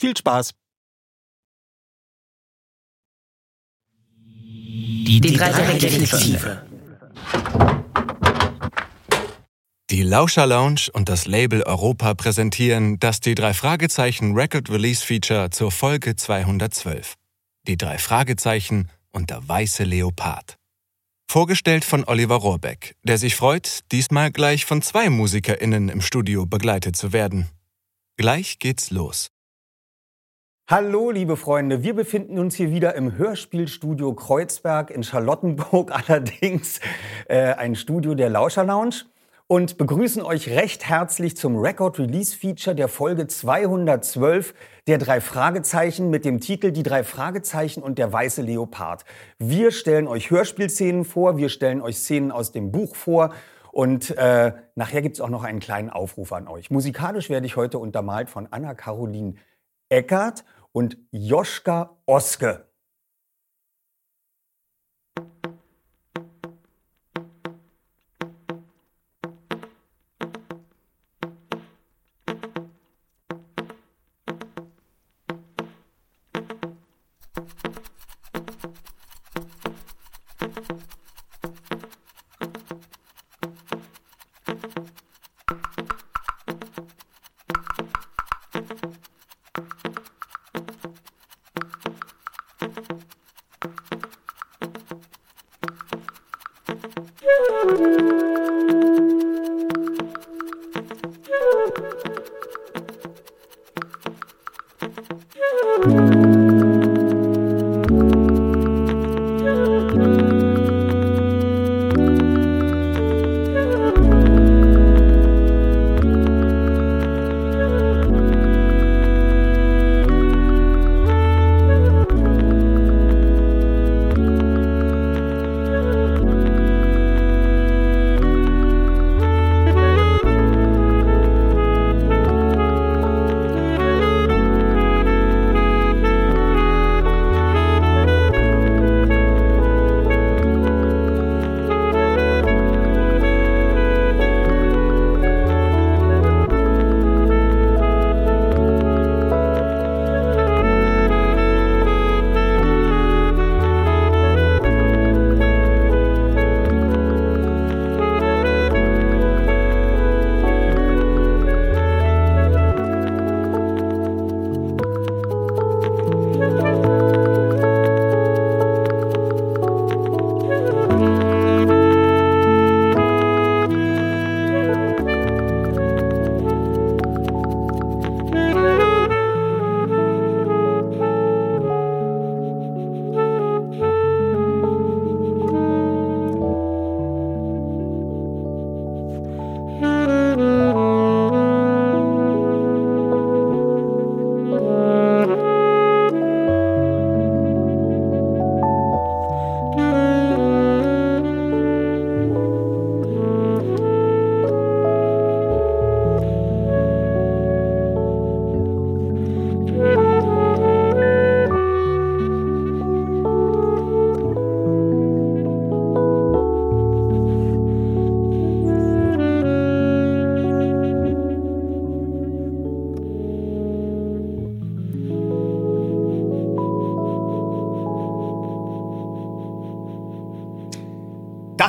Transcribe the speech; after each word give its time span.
Viel 0.00 0.16
Spaß! 0.16 0.52
Die, 4.16 5.20
die 5.20 5.36
drei 5.36 5.50
Detektive. 5.76 6.66
Die 9.90 10.02
Lauscher 10.02 10.46
Lounge 10.46 10.88
und 10.94 11.10
das 11.10 11.26
Label 11.26 11.62
Europa 11.64 12.14
präsentieren 12.14 12.98
das 12.98 13.20
die 13.20 13.34
drei 13.34 13.52
Fragezeichen 13.52 14.32
Record 14.34 14.70
Release 14.70 15.04
Feature 15.04 15.50
zur 15.50 15.70
Folge 15.70 16.16
212. 16.16 17.16
Die 17.66 17.76
drei 17.76 17.98
Fragezeichen 17.98 18.88
und 19.10 19.28
der 19.28 19.46
weiße 19.46 19.84
Leopard. 19.84 20.56
Vorgestellt 21.30 21.84
von 21.84 22.04
Oliver 22.04 22.36
Rohrbeck, 22.36 22.96
der 23.02 23.18
sich 23.18 23.36
freut, 23.36 23.80
diesmal 23.92 24.32
gleich 24.32 24.64
von 24.64 24.80
zwei 24.80 25.10
MusikerInnen 25.10 25.90
im 25.90 26.00
Studio 26.00 26.46
begleitet 26.46 26.96
zu 26.96 27.12
werden. 27.12 27.50
Gleich 28.16 28.58
geht's 28.58 28.90
los. 28.90 29.30
Hallo, 30.70 31.10
liebe 31.10 31.36
Freunde. 31.36 31.82
Wir 31.82 31.96
befinden 31.96 32.38
uns 32.38 32.54
hier 32.54 32.70
wieder 32.70 32.94
im 32.94 33.18
Hörspielstudio 33.18 34.14
Kreuzberg 34.14 34.92
in 34.92 35.02
Charlottenburg, 35.02 35.90
allerdings 36.08 36.78
äh, 37.26 37.54
ein 37.54 37.74
Studio 37.74 38.14
der 38.14 38.30
Lauscher 38.30 38.62
Lounge 38.62 39.06
und 39.48 39.78
begrüßen 39.78 40.22
euch 40.22 40.48
recht 40.48 40.88
herzlich 40.88 41.36
zum 41.36 41.56
Record 41.56 41.98
Release 41.98 42.36
Feature 42.36 42.76
der 42.76 42.86
Folge 42.86 43.26
212 43.26 44.54
der 44.86 44.98
drei 44.98 45.20
Fragezeichen 45.20 46.08
mit 46.08 46.24
dem 46.24 46.38
Titel 46.38 46.70
Die 46.70 46.84
drei 46.84 47.02
Fragezeichen 47.02 47.82
und 47.82 47.98
der 47.98 48.12
weiße 48.12 48.42
Leopard. 48.42 49.04
Wir 49.40 49.72
stellen 49.72 50.06
euch 50.06 50.30
Hörspielszenen 50.30 51.04
vor, 51.04 51.36
wir 51.36 51.48
stellen 51.48 51.82
euch 51.82 51.98
Szenen 51.98 52.30
aus 52.30 52.52
dem 52.52 52.70
Buch 52.70 52.94
vor 52.94 53.34
und 53.72 54.16
äh, 54.16 54.52
nachher 54.76 55.02
gibt's 55.02 55.20
auch 55.20 55.30
noch 55.30 55.42
einen 55.42 55.58
kleinen 55.58 55.90
Aufruf 55.90 56.32
an 56.32 56.46
euch. 56.46 56.70
Musikalisch 56.70 57.28
werde 57.28 57.46
ich 57.46 57.56
heute 57.56 57.80
untermalt 57.80 58.30
von 58.30 58.46
Anna-Caroline 58.52 59.34
Eckert 59.88 60.44
und 60.72 60.96
Joschka 61.10 61.96
Oske. 62.06 62.70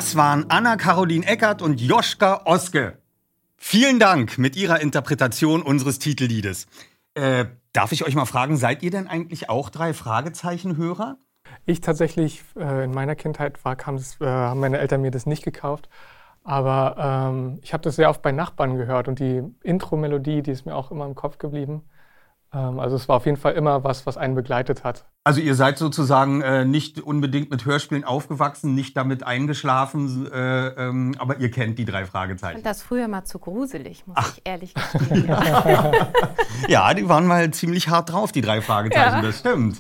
Das 0.02 0.16
waren 0.16 0.50
Anna-Caroline 0.50 1.28
Eckert 1.28 1.62
und 1.62 1.80
Joschka 1.80 2.42
Oske. 2.46 2.98
Vielen 3.56 4.00
Dank 4.00 4.40
mit 4.40 4.56
Ihrer 4.56 4.82
Interpretation 4.82 5.62
unseres 5.62 6.00
Titelliedes. 6.00 6.66
Äh, 7.14 7.46
darf 7.72 7.92
ich 7.92 8.04
euch 8.04 8.16
mal 8.16 8.26
fragen, 8.26 8.58
seid 8.58 8.82
ihr 8.82 8.90
denn 8.90 9.08
eigentlich 9.08 9.52
auch 9.52 9.70
drei 9.70 9.94
Fragezeichen-Hörer? 9.94 11.18
Ich 11.68 11.82
tatsächlich, 11.82 12.44
äh, 12.58 12.86
in 12.86 12.92
meiner 12.96 13.14
Kindheit 13.14 13.64
war, 13.64 13.78
äh, 13.78 14.26
haben 14.26 14.60
meine 14.60 14.80
Eltern 14.80 15.04
mir 15.04 15.12
das 15.12 15.28
nicht 15.28 15.44
gekauft. 15.44 15.88
Aber 16.44 17.30
ähm, 17.32 17.60
ich 17.62 17.72
habe 17.72 17.84
das 17.84 17.96
sehr 17.96 18.10
oft 18.10 18.24
bei 18.24 18.32
Nachbarn 18.32 18.78
gehört 18.78 19.08
und 19.08 19.20
die 19.20 19.44
Intro-Melodie, 19.62 20.42
die 20.42 20.50
ist 20.50 20.66
mir 20.66 20.74
auch 20.74 20.90
immer 20.90 21.06
im 21.06 21.14
Kopf 21.14 21.38
geblieben. 21.38 21.84
Ähm, 22.54 22.80
also 22.80 22.96
es 22.96 23.08
war 23.08 23.18
auf 23.18 23.26
jeden 23.26 23.38
Fall 23.38 23.54
immer 23.54 23.84
was, 23.84 24.06
was 24.06 24.18
einen 24.18 24.36
begleitet 24.36 24.84
hat. 24.84 25.06
Also 25.24 25.40
ihr 25.40 25.56
seid 25.56 25.78
sozusagen 25.78 26.42
äh, 26.42 26.66
nicht 26.66 27.00
unbedingt 27.00 27.52
mit 27.52 27.66
Hörspielen 27.66 28.04
aufgewachsen, 28.04 28.74
nicht 28.74 28.98
damit 28.98 29.24
eingeschlafen, 29.24 30.30
äh, 30.32 30.68
ähm, 30.70 31.16
aber 31.20 31.38
ihr 31.38 31.52
kennt 31.52 31.78
die 31.78 31.86
drei 31.86 32.06
Fragezeichen. 32.06 32.58
Ich 32.58 32.64
fand 32.64 32.66
das 32.66 32.82
früher 32.82 33.08
mal 33.08 33.24
zu 33.24 33.40
gruselig, 33.40 34.06
muss 34.08 34.18
Ach. 34.20 34.34
ich 34.36 34.42
ehrlich 34.44 34.74
gestehen. 34.74 35.28
ja, 36.68 36.94
die 36.94 37.08
waren 37.08 37.28
mal 37.28 37.52
ziemlich 37.52 37.90
hart 37.90 38.12
drauf, 38.12 38.32
die 38.32 38.42
drei 38.42 38.62
Fragezeichen, 38.62 39.18
ja. 39.18 39.22
das 39.22 39.40
stimmt. 39.40 39.80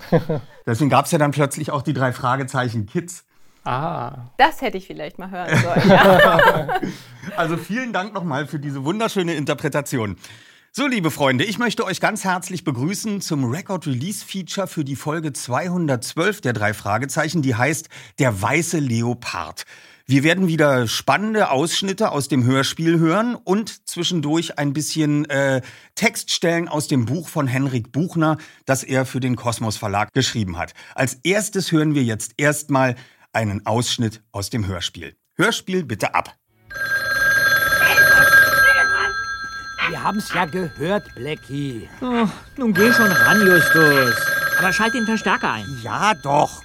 Deswegen 0.66 0.90
gab 0.90 1.06
es 1.06 1.12
ja 1.12 1.18
dann 1.18 1.32
plötzlich 1.32 1.72
auch 1.72 1.82
die 1.82 1.94
drei 1.94 2.14
Fragezeichen 2.14 2.86
Kids. 2.86 3.26
Ah. 3.64 4.30
Das 4.38 4.62
hätte 4.62 4.78
ich 4.78 4.88
vielleicht 4.88 5.20
mal 5.20 5.30
hören 5.30 5.58
sollen. 5.64 5.90
Ja. 5.90 6.80
also 7.36 7.58
vielen 7.58 7.94
Dank 7.94 8.14
nochmal 8.14 8.48
für 8.48 8.60
diese 8.60 8.84
wunderschöne 8.86 9.34
Interpretation. 9.34 10.18
So, 10.74 10.88
liebe 10.88 11.12
Freunde, 11.12 11.44
ich 11.44 11.60
möchte 11.60 11.84
euch 11.84 12.00
ganz 12.00 12.24
herzlich 12.24 12.64
begrüßen 12.64 13.20
zum 13.20 13.44
Record 13.44 13.88
Release 13.88 14.24
Feature 14.26 14.68
für 14.68 14.86
die 14.86 14.96
Folge 14.96 15.34
212 15.34 16.40
der 16.40 16.54
drei 16.54 16.74
Fragezeichen, 16.74 17.42
die 17.42 17.56
heißt 17.56 17.90
Der 18.20 18.42
weiße 18.42 18.80
Leopard. 18.80 19.66
Wir 20.06 20.24
werden 20.24 20.48
wieder 20.48 20.88
spannende 20.88 21.50
Ausschnitte 21.50 22.12
aus 22.12 22.30
dem 22.30 22.46
Hörspiel 22.46 23.00
hören 23.00 23.36
und 23.36 23.86
zwischendurch 23.90 24.60
ein 24.60 24.72
bisschen 24.72 25.30
äh, 25.30 25.62
Textstellen 25.96 26.70
aus 26.70 26.88
dem 26.88 27.04
Buch 27.04 27.28
von 27.28 27.48
Henrik 27.48 27.92
Buchner, 27.92 28.38
das 28.64 28.86
er 28.86 29.06
für 29.06 29.20
den 29.20 29.36
Kosmos 29.36 29.76
Verlag 29.76 30.14
geschrieben 30.14 30.58
hat. 30.58 30.72
Als 30.96 31.16
erstes 31.24 31.74
hören 31.74 31.96
wir 31.96 32.06
jetzt 32.06 32.36
erstmal 32.38 32.96
einen 33.34 33.66
Ausschnitt 33.66 34.24
aus 34.32 34.50
dem 34.50 34.66
Hörspiel. 34.66 35.18
Hörspiel 35.36 35.84
bitte 35.84 36.16
ab. 36.16 36.34
Wir 39.92 40.02
haben's 40.02 40.34
ja 40.34 40.46
gehört, 40.46 41.04
Blackie. 41.16 41.90
Oh, 42.00 42.26
nun 42.56 42.74
geh 42.74 42.94
schon 42.94 43.12
ran, 43.12 43.46
Justus. 43.46 44.16
Aber 44.58 44.72
schalt 44.72 44.94
den 44.94 45.06
Verstärker 45.06 45.52
ein. 45.52 45.66
Ja, 45.84 46.14
doch. 46.14 46.62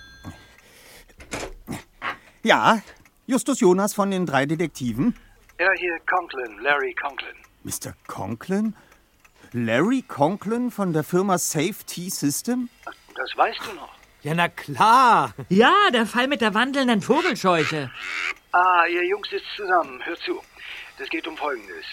Ja, 2.45 2.81
Justus 3.27 3.59
Jonas 3.59 3.95
von 3.95 4.13
den 4.13 4.27
drei 4.27 4.47
Detektiven. 4.47 5.17
Ja, 5.59 5.73
hier 5.73 5.99
Conklin, 6.09 6.61
Larry 6.61 6.95
Conklin. 6.95 7.35
Mr. 7.65 7.95
Conklin? 8.07 8.77
Larry 9.51 10.03
Conklin 10.03 10.71
von 10.71 10.93
der 10.93 11.03
Firma 11.03 11.37
Safety 11.37 12.09
System? 12.11 12.69
Das 12.85 13.37
weißt 13.37 13.59
du 13.69 13.75
noch. 13.75 13.93
Ja, 14.23 14.35
na 14.35 14.49
klar. 14.49 15.35
Ja, 15.49 15.75
der 15.93 16.07
Fall 16.07 16.29
mit 16.29 16.43
der 16.43 16.55
wandelnden 16.55 17.03
Vogelscheuche. 17.03 17.91
Ah, 18.53 18.87
ihr 18.87 19.05
Jungs 19.05 19.29
sitzt 19.31 19.49
zusammen. 19.57 20.01
Hört 20.05 20.21
zu. 20.21 20.41
Das 20.97 21.09
geht 21.09 21.27
um 21.27 21.37
Folgendes. 21.37 21.87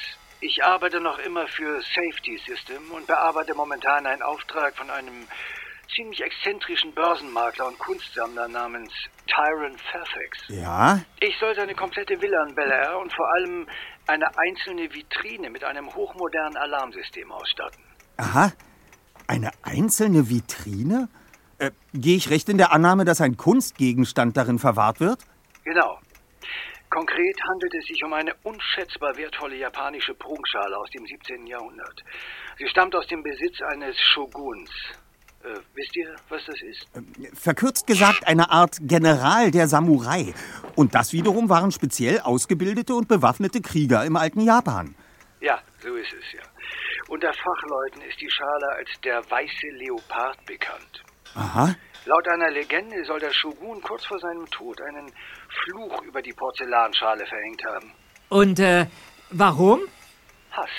Ich 0.45 0.61
arbeite 0.61 0.99
noch 0.99 1.19
immer 1.19 1.47
für 1.47 1.81
Safety 1.95 2.37
System 2.45 2.91
und 2.91 3.07
bearbeite 3.07 3.55
momentan 3.55 4.05
einen 4.05 4.21
Auftrag 4.21 4.75
von 4.75 4.89
einem 4.89 5.25
ziemlich 5.95 6.21
exzentrischen 6.21 6.93
Börsenmakler 6.93 7.65
und 7.65 7.79
Kunstsammler 7.79 8.49
namens 8.49 8.91
Tyron 9.25 9.77
Fairfax. 9.77 10.49
Ja? 10.49 10.99
Ich 11.21 11.33
soll 11.39 11.55
seine 11.55 11.73
komplette 11.73 12.21
Villa 12.21 12.45
in 12.45 12.55
Bel 12.55 12.69
Air 12.69 12.99
und 12.99 13.13
vor 13.13 13.25
allem 13.35 13.67
eine 14.07 14.37
einzelne 14.37 14.93
Vitrine 14.93 15.49
mit 15.49 15.63
einem 15.63 15.87
hochmodernen 15.95 16.57
Alarmsystem 16.57 17.31
ausstatten. 17.31 17.81
Aha. 18.17 18.51
Eine 19.27 19.51
einzelne 19.61 20.29
Vitrine? 20.29 21.07
Äh, 21.57 21.71
Gehe 21.93 22.17
ich 22.17 22.29
recht 22.31 22.49
in 22.49 22.57
der 22.57 22.73
Annahme, 22.73 23.05
dass 23.05 23.21
ein 23.21 23.37
Kunstgegenstand 23.37 24.35
darin 24.35 24.59
verwahrt 24.59 24.99
wird? 24.99 25.19
Genau. 25.63 25.99
Konkret 26.93 27.35
handelt 27.49 27.73
es 27.73 27.87
sich 27.87 28.03
um 28.03 28.13
eine 28.13 28.35
unschätzbar 28.43 29.17
wertvolle 29.17 29.55
japanische 29.55 30.13
Prunkschale 30.13 30.77
aus 30.77 30.91
dem 30.91 31.03
17. 31.07 31.47
Jahrhundert. 31.47 32.03
Sie 32.59 32.67
stammt 32.67 32.93
aus 32.93 33.07
dem 33.07 33.23
Besitz 33.23 33.59
eines 33.63 33.99
Shoguns. 33.99 34.69
Äh, 35.43 35.59
wisst 35.73 35.95
ihr, 35.97 36.15
was 36.29 36.45
das 36.45 36.61
ist? 36.61 36.87
Ähm, 36.95 37.11
verkürzt 37.33 37.87
gesagt, 37.87 38.27
eine 38.27 38.51
Art 38.51 38.77
General 38.81 39.49
der 39.49 39.67
Samurai. 39.67 40.35
Und 40.75 40.93
das 40.93 41.13
wiederum 41.13 41.49
waren 41.49 41.71
speziell 41.71 42.19
ausgebildete 42.19 42.93
und 42.93 43.07
bewaffnete 43.07 43.61
Krieger 43.61 44.05
im 44.05 44.15
alten 44.15 44.41
Japan. 44.41 44.93
Ja, 45.41 45.59
so 45.81 45.95
ist 45.95 46.13
es 46.13 46.31
ja. 46.33 46.43
Unter 47.07 47.33
Fachleuten 47.33 48.07
ist 48.07 48.21
die 48.21 48.29
Schale 48.29 48.67
als 48.77 48.89
der 49.03 49.17
weiße 49.31 49.67
Leopard 49.79 50.45
bekannt. 50.45 51.03
Aha. 51.33 51.75
Laut 52.05 52.27
einer 52.27 52.51
Legende 52.51 53.03
soll 53.05 53.19
der 53.19 53.33
Shogun 53.33 53.81
kurz 53.81 54.05
vor 54.05 54.19
seinem 54.19 54.45
Tod 54.51 54.79
einen 54.81 55.11
Fluch 55.65 56.01
über 56.03 56.21
die 56.21 56.33
Porzellanschale 56.33 57.25
verhängt 57.25 57.63
haben. 57.65 57.91
Und 58.29 58.59
äh, 58.59 58.87
warum? 59.29 59.81
Hass. 60.51 60.69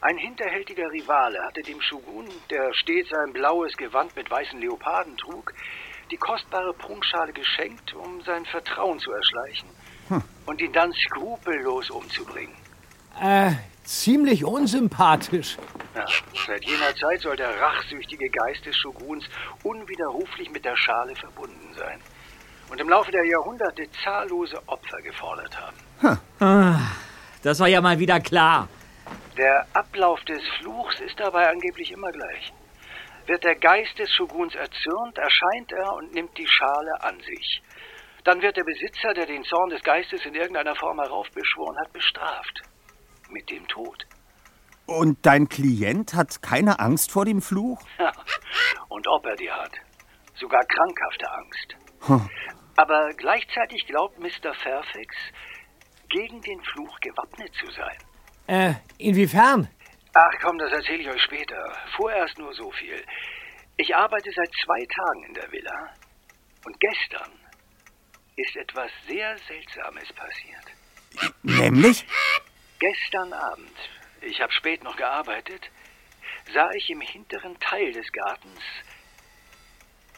Ein 0.00 0.18
hinterhältiger 0.18 0.90
Rivale 0.90 1.40
hatte 1.44 1.62
dem 1.62 1.80
Shogun, 1.80 2.28
der 2.50 2.74
stets 2.74 3.12
ein 3.12 3.32
blaues 3.32 3.76
Gewand 3.76 4.16
mit 4.16 4.30
weißen 4.30 4.58
Leoparden 4.60 5.16
trug, 5.16 5.54
die 6.10 6.16
kostbare 6.16 6.74
Prunkschale 6.74 7.32
geschenkt, 7.32 7.94
um 7.94 8.20
sein 8.22 8.44
Vertrauen 8.46 8.98
zu 8.98 9.12
erschleichen 9.12 9.68
hm. 10.08 10.22
und 10.46 10.60
ihn 10.60 10.72
dann 10.72 10.92
skrupellos 10.92 11.90
umzubringen. 11.90 12.56
Äh, 13.20 13.52
ziemlich 13.84 14.44
unsympathisch. 14.44 15.56
Ja, 15.94 16.06
seit 16.46 16.64
jener 16.64 16.96
Zeit 16.96 17.20
soll 17.20 17.36
der 17.36 17.60
rachsüchtige 17.60 18.28
Geist 18.30 18.66
des 18.66 18.76
Shoguns 18.76 19.24
unwiderruflich 19.62 20.50
mit 20.50 20.64
der 20.64 20.76
Schale 20.76 21.14
verbunden 21.14 21.74
sein 21.76 22.00
und 22.72 22.80
im 22.80 22.88
Laufe 22.88 23.12
der 23.12 23.26
Jahrhunderte 23.26 23.86
zahllose 24.02 24.56
Opfer 24.66 25.02
gefordert 25.02 25.54
haben. 25.60 26.18
Hm. 26.38 26.76
Das 27.42 27.60
war 27.60 27.68
ja 27.68 27.82
mal 27.82 27.98
wieder 27.98 28.18
klar. 28.18 28.66
Der 29.36 29.66
Ablauf 29.74 30.18
des 30.24 30.42
Fluchs 30.58 30.98
ist 31.00 31.20
dabei 31.20 31.50
angeblich 31.50 31.92
immer 31.92 32.10
gleich. 32.10 32.50
Wird 33.26 33.44
der 33.44 33.56
Geist 33.56 33.98
des 33.98 34.10
Shoguns 34.14 34.54
erzürnt, 34.54 35.18
erscheint 35.18 35.70
er 35.72 35.92
und 35.96 36.14
nimmt 36.14 36.36
die 36.38 36.46
Schale 36.46 37.02
an 37.02 37.20
sich. 37.20 37.62
Dann 38.24 38.40
wird 38.40 38.56
der 38.56 38.64
Besitzer, 38.64 39.12
der 39.12 39.26
den 39.26 39.44
Zorn 39.44 39.68
des 39.68 39.82
Geistes 39.82 40.24
in 40.24 40.34
irgendeiner 40.34 40.74
Form 40.74 40.98
heraufbeschworen 40.98 41.76
hat, 41.78 41.92
bestraft 41.92 42.62
mit 43.28 43.50
dem 43.50 43.68
Tod. 43.68 44.06
Und 44.86 45.18
dein 45.26 45.46
Klient 45.48 46.14
hat 46.14 46.40
keine 46.40 46.80
Angst 46.80 47.12
vor 47.12 47.26
dem 47.26 47.42
Fluch? 47.42 47.82
Ja, 47.98 48.12
und 48.88 49.06
ob 49.08 49.26
er 49.26 49.36
die 49.36 49.50
hat. 49.50 49.72
Sogar 50.36 50.62
krankhafte 50.64 51.30
Angst. 51.30 51.76
Hm. 52.06 52.28
Aber 52.76 53.12
gleichzeitig 53.14 53.86
glaubt 53.86 54.18
Mr. 54.18 54.54
Fairfax, 54.54 55.16
gegen 56.08 56.40
den 56.42 56.62
Fluch 56.62 57.00
gewappnet 57.00 57.52
zu 57.54 57.70
sein. 57.72 57.96
Äh, 58.46 58.74
inwiefern? 58.98 59.68
Ach 60.14 60.32
komm, 60.42 60.58
das 60.58 60.72
erzähle 60.72 61.02
ich 61.02 61.08
euch 61.08 61.22
später. 61.22 61.74
Vorerst 61.96 62.38
nur 62.38 62.52
so 62.54 62.70
viel. 62.72 63.02
Ich 63.78 63.96
arbeite 63.96 64.30
seit 64.30 64.50
zwei 64.64 64.84
Tagen 64.86 65.24
in 65.24 65.34
der 65.34 65.50
Villa. 65.50 65.90
Und 66.64 66.78
gestern 66.78 67.32
ist 68.36 68.54
etwas 68.56 68.90
sehr 69.08 69.36
Seltsames 69.48 70.12
passiert. 70.12 71.32
Nämlich? 71.42 72.06
Gestern 72.78 73.32
Abend, 73.32 73.76
ich 74.20 74.40
habe 74.40 74.52
spät 74.52 74.82
noch 74.84 74.96
gearbeitet, 74.96 75.70
sah 76.52 76.70
ich 76.72 76.90
im 76.90 77.00
hinteren 77.00 77.58
Teil 77.60 77.92
des 77.92 78.10
Gartens 78.12 78.60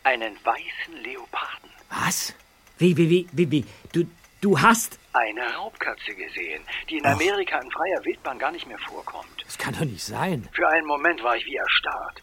einen 0.03 0.37
weißen 0.45 0.97
Leoparden. 1.03 1.71
Was? 1.91 2.35
Wie, 2.79 2.97
wie, 2.97 3.09
wie, 3.09 3.29
wie, 3.33 3.51
wie? 3.51 3.65
Du, 3.93 4.05
du 4.41 4.61
hast. 4.61 4.99
Eine 5.13 5.55
Raubkatze 5.55 6.15
gesehen, 6.15 6.63
die 6.91 6.99
in 6.99 7.07
Amerika 7.07 7.59
in 7.61 7.71
freier 7.71 8.05
Wildbahn 8.05 8.39
gar 8.39 8.51
nicht 8.51 8.67
mehr 8.67 8.79
vorkommt. 8.79 9.45
Das 9.45 9.57
kann 9.57 9.75
doch 9.75 9.85
nicht 9.85 10.03
sein. 10.03 10.49
Für 10.53 10.69
einen 10.69 10.87
Moment 10.87 11.23
war 11.23 11.37
ich 11.37 11.45
wie 11.47 11.55
erstarrt. 11.55 12.23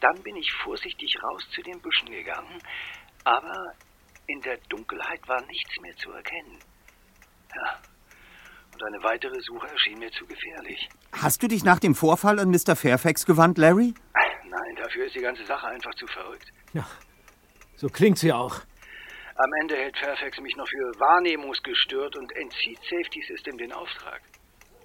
Dann 0.00 0.22
bin 0.22 0.36
ich 0.36 0.50
vorsichtig 0.64 1.14
raus 1.22 1.46
zu 1.54 1.62
den 1.62 1.80
Büschen 1.80 2.10
gegangen, 2.10 2.60
aber 3.24 3.74
in 4.26 4.40
der 4.42 4.56
Dunkelheit 4.68 5.26
war 5.28 5.44
nichts 5.46 5.80
mehr 5.80 5.96
zu 5.96 6.10
erkennen. 6.12 6.58
Ja, 7.54 7.78
und 8.76 8.84
eine 8.84 9.02
weitere 9.02 9.40
Suche 9.40 9.68
erschien 9.68 9.98
mir 9.98 10.10
zu 10.12 10.26
gefährlich. 10.26 10.88
Hast 11.12 11.42
du 11.42 11.48
dich 11.48 11.64
nach 11.64 11.78
dem 11.78 11.94
Vorfall 11.94 12.38
an 12.38 12.50
Mr. 12.50 12.76
Fairfax 12.76 13.24
gewandt, 13.24 13.56
Larry? 13.56 13.94
Nein, 14.48 14.76
dafür 14.76 15.06
ist 15.06 15.14
die 15.14 15.20
ganze 15.20 15.46
Sache 15.46 15.66
einfach 15.66 15.94
zu 15.94 16.06
verrückt. 16.06 16.52
Ja, 16.74 16.86
so 17.76 17.88
klingt 17.88 18.18
sie 18.18 18.32
auch. 18.32 18.60
Am 19.38 19.52
Ende 19.60 19.76
hält 19.76 19.98
Fairfax 19.98 20.40
mich 20.40 20.56
noch 20.56 20.66
für 20.66 20.98
wahrnehmungsgestört 20.98 22.16
und 22.16 22.34
entzieht 22.36 22.78
Safety 22.88 23.22
System 23.28 23.58
den 23.58 23.72
Auftrag. 23.72 24.22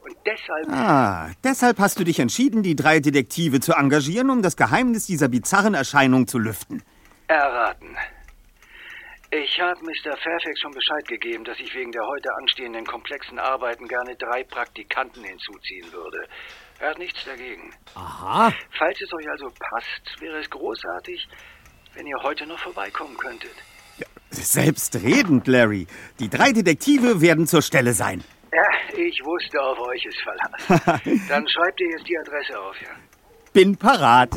Und 0.03 0.17
deshalb. 0.25 0.67
Ah, 0.69 1.31
deshalb 1.43 1.79
hast 1.79 1.99
du 1.99 2.03
dich 2.03 2.19
entschieden, 2.19 2.63
die 2.63 2.75
drei 2.75 2.99
Detektive 2.99 3.61
zu 3.61 3.73
engagieren, 3.73 4.29
um 4.29 4.41
das 4.41 4.57
Geheimnis 4.57 5.05
dieser 5.05 5.29
bizarren 5.29 5.73
Erscheinung 5.73 6.27
zu 6.27 6.37
lüften. 6.37 6.83
Erraten. 7.27 7.95
Ich 9.33 9.61
habe 9.61 9.79
Mr. 9.85 10.17
Fairfax 10.17 10.59
schon 10.59 10.73
Bescheid 10.73 11.07
gegeben, 11.07 11.45
dass 11.45 11.57
ich 11.57 11.73
wegen 11.73 11.93
der 11.93 12.05
heute 12.05 12.27
anstehenden 12.41 12.85
komplexen 12.85 13.39
Arbeiten 13.39 13.87
gerne 13.87 14.13
drei 14.17 14.43
Praktikanten 14.43 15.23
hinzuziehen 15.23 15.93
würde. 15.93 16.27
Er 16.79 16.89
hat 16.89 16.97
nichts 16.97 17.23
dagegen. 17.23 17.73
Aha. 17.95 18.51
Falls 18.77 18.99
es 18.99 19.13
euch 19.13 19.29
also 19.29 19.49
passt, 19.57 20.19
wäre 20.19 20.39
es 20.39 20.49
großartig, 20.49 21.29
wenn 21.93 22.07
ihr 22.07 22.17
heute 22.21 22.45
noch 22.45 22.59
vorbeikommen 22.59 23.15
könntet. 23.15 23.55
Selbstredend, 24.31 25.47
Larry. 25.47 25.87
Die 26.19 26.29
drei 26.29 26.51
Detektive 26.51 27.21
werden 27.21 27.47
zur 27.47 27.61
Stelle 27.61 27.93
sein. 27.93 28.23
Ja, 28.53 28.97
ich 28.97 29.21
wusste, 29.23 29.61
auf 29.61 29.79
euch 29.79 30.05
ist 30.05 30.17
Verlass. 30.23 31.01
Dann 31.29 31.47
schreibt 31.47 31.79
ihr 31.79 31.89
jetzt 31.89 32.07
die 32.07 32.17
Adresse 32.17 32.59
auf, 32.59 32.75
ja? 32.81 32.89
Bin 33.53 33.75
parat. 33.75 34.29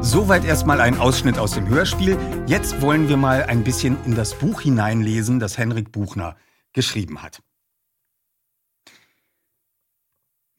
Soweit 0.00 0.44
erstmal 0.44 0.80
ein 0.80 0.98
Ausschnitt 0.98 1.38
aus 1.38 1.52
dem 1.52 1.68
Hörspiel. 1.68 2.18
Jetzt 2.46 2.82
wollen 2.82 3.08
wir 3.08 3.16
mal 3.16 3.44
ein 3.44 3.64
bisschen 3.64 3.96
in 4.04 4.14
das 4.14 4.34
Buch 4.34 4.60
hineinlesen, 4.60 5.40
das 5.40 5.56
Henrik 5.56 5.92
Buchner 5.92 6.36
geschrieben 6.72 7.22
hat. 7.22 7.42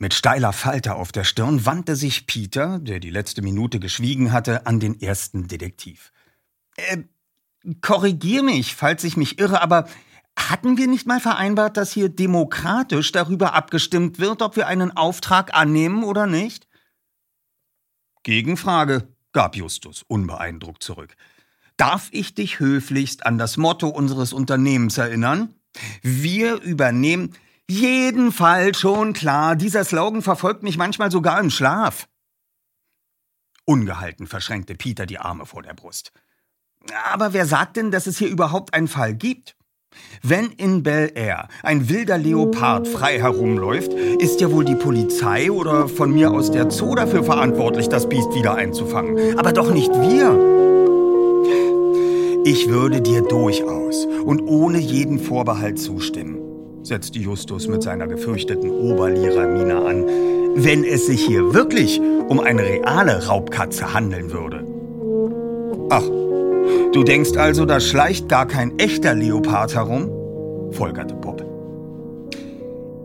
Mit 0.03 0.13
steiler 0.13 0.51
Falte 0.51 0.95
auf 0.95 1.13
der 1.13 1.24
Stirn 1.24 1.65
wandte 1.65 1.95
sich 1.95 2.27
Peter, 2.27 2.77
der 2.77 3.00
die 3.00 3.10
letzte 3.10 3.41
Minute 3.41 3.79
geschwiegen 3.79 4.33
hatte, 4.33 4.65
an 4.65 4.81
den 4.81 5.00
ersten 5.00 5.48
Detektiv. 5.48 6.12
Äh, 6.75 7.03
korrigier 7.79 8.43
mich, 8.43 8.75
falls 8.75 9.05
ich 9.05 9.15
mich 9.15 9.39
irre, 9.39 9.62
aber 9.62 9.88
hatten 10.38 10.77
wir 10.77 10.88
nicht 10.88 11.07
mal 11.07 11.22
vereinbart, 11.22 11.77
dass 11.77 11.93
hier 11.93 12.10
demokratisch 12.10 13.13
darüber 13.13 13.53
abgestimmt 13.53 14.19
wird, 14.19 14.41
ob 14.41 14.57
wir 14.57 14.67
einen 14.67 14.91
Auftrag 14.91 15.55
annehmen 15.55 16.03
oder 16.03 16.27
nicht? 16.27 16.67
Gegenfrage, 18.24 19.07
gab 19.31 19.55
Justus 19.55 20.03
unbeeindruckt 20.05 20.83
zurück. 20.83 21.15
Darf 21.77 22.10
ich 22.12 22.36
dich 22.36 22.60
höflichst 22.60 23.25
an 23.25 23.38
das 23.38 23.55
Motto 23.55 23.88
unseres 23.88 24.33
Unternehmens 24.33 24.98
erinnern? 24.98 25.55
Wir 26.01 26.62
übernehmen 26.62 27.38
jeden 27.70 28.32
Fall 28.32 28.75
schon 28.75 29.13
klar. 29.13 29.55
Dieser 29.55 29.84
Slogan 29.84 30.22
verfolgt 30.22 30.63
mich 30.63 30.77
manchmal 30.77 31.12
sogar 31.12 31.39
im 31.39 31.50
Schlaf. 31.50 32.08
Ungehalten 33.65 34.27
verschränkte 34.27 34.75
Peter 34.75 35.05
die 35.05 35.20
Arme 35.20 35.46
vor 35.46 35.63
der 35.63 35.74
Brust. 35.74 36.12
Aber 37.12 37.34
wer 37.34 37.46
sagt 37.46 37.77
denn, 37.77 37.91
dass 37.91 38.08
es 38.08 38.17
hier 38.17 38.27
überhaupt 38.27 38.74
einen 38.74 38.89
Fall 38.89 39.15
gibt? 39.15 39.55
Wenn 40.22 40.51
in 40.51 40.84
Bel 40.84 41.12
Air 41.13 41.48
ein 41.62 41.88
wilder 41.88 42.17
Leopard 42.17 42.88
frei 42.88 43.20
herumläuft, 43.20 43.93
ist 43.93 44.41
ja 44.41 44.51
wohl 44.51 44.65
die 44.65 44.75
Polizei 44.75 45.51
oder 45.51 45.88
von 45.88 46.12
mir 46.12 46.32
aus 46.32 46.51
der 46.51 46.72
Zoo 46.72 46.96
dafür 46.96 47.24
verantwortlich, 47.24 47.89
das 47.89 48.10
Biest 48.10 48.34
wieder 48.34 48.55
einzufangen. 48.55 49.38
Aber 49.38 49.53
doch 49.53 49.72
nicht 49.72 49.91
wir. 49.91 50.51
Ich 52.46 52.67
würde 52.67 53.01
dir 53.01 53.22
durchaus 53.22 54.05
und 54.05 54.41
ohne 54.41 54.79
jeden 54.79 55.20
Vorbehalt 55.20 55.79
zustimmen, 55.79 56.42
setzte 56.83 57.19
Justus 57.19 57.67
mit 57.67 57.83
seiner 57.83 58.07
gefürchteten 58.07 58.69
Oberlehrermine 58.69 59.75
an, 59.75 60.05
wenn 60.55 60.83
es 60.83 61.07
sich 61.07 61.25
hier 61.25 61.53
wirklich 61.53 61.99
um 61.99 62.39
eine 62.39 62.61
reale 62.61 63.25
Raubkatze 63.27 63.93
handeln 63.93 64.31
würde. 64.31 64.65
Ach, 65.89 66.03
Du 66.93 67.03
denkst 67.03 67.37
also, 67.37 67.65
da 67.65 67.79
schleicht 67.79 68.29
gar 68.29 68.47
kein 68.47 68.77
echter 68.77 69.15
Leopard 69.15 69.73
herum? 69.73 70.09
folgerte 70.71 71.15
Bob. 71.15 71.41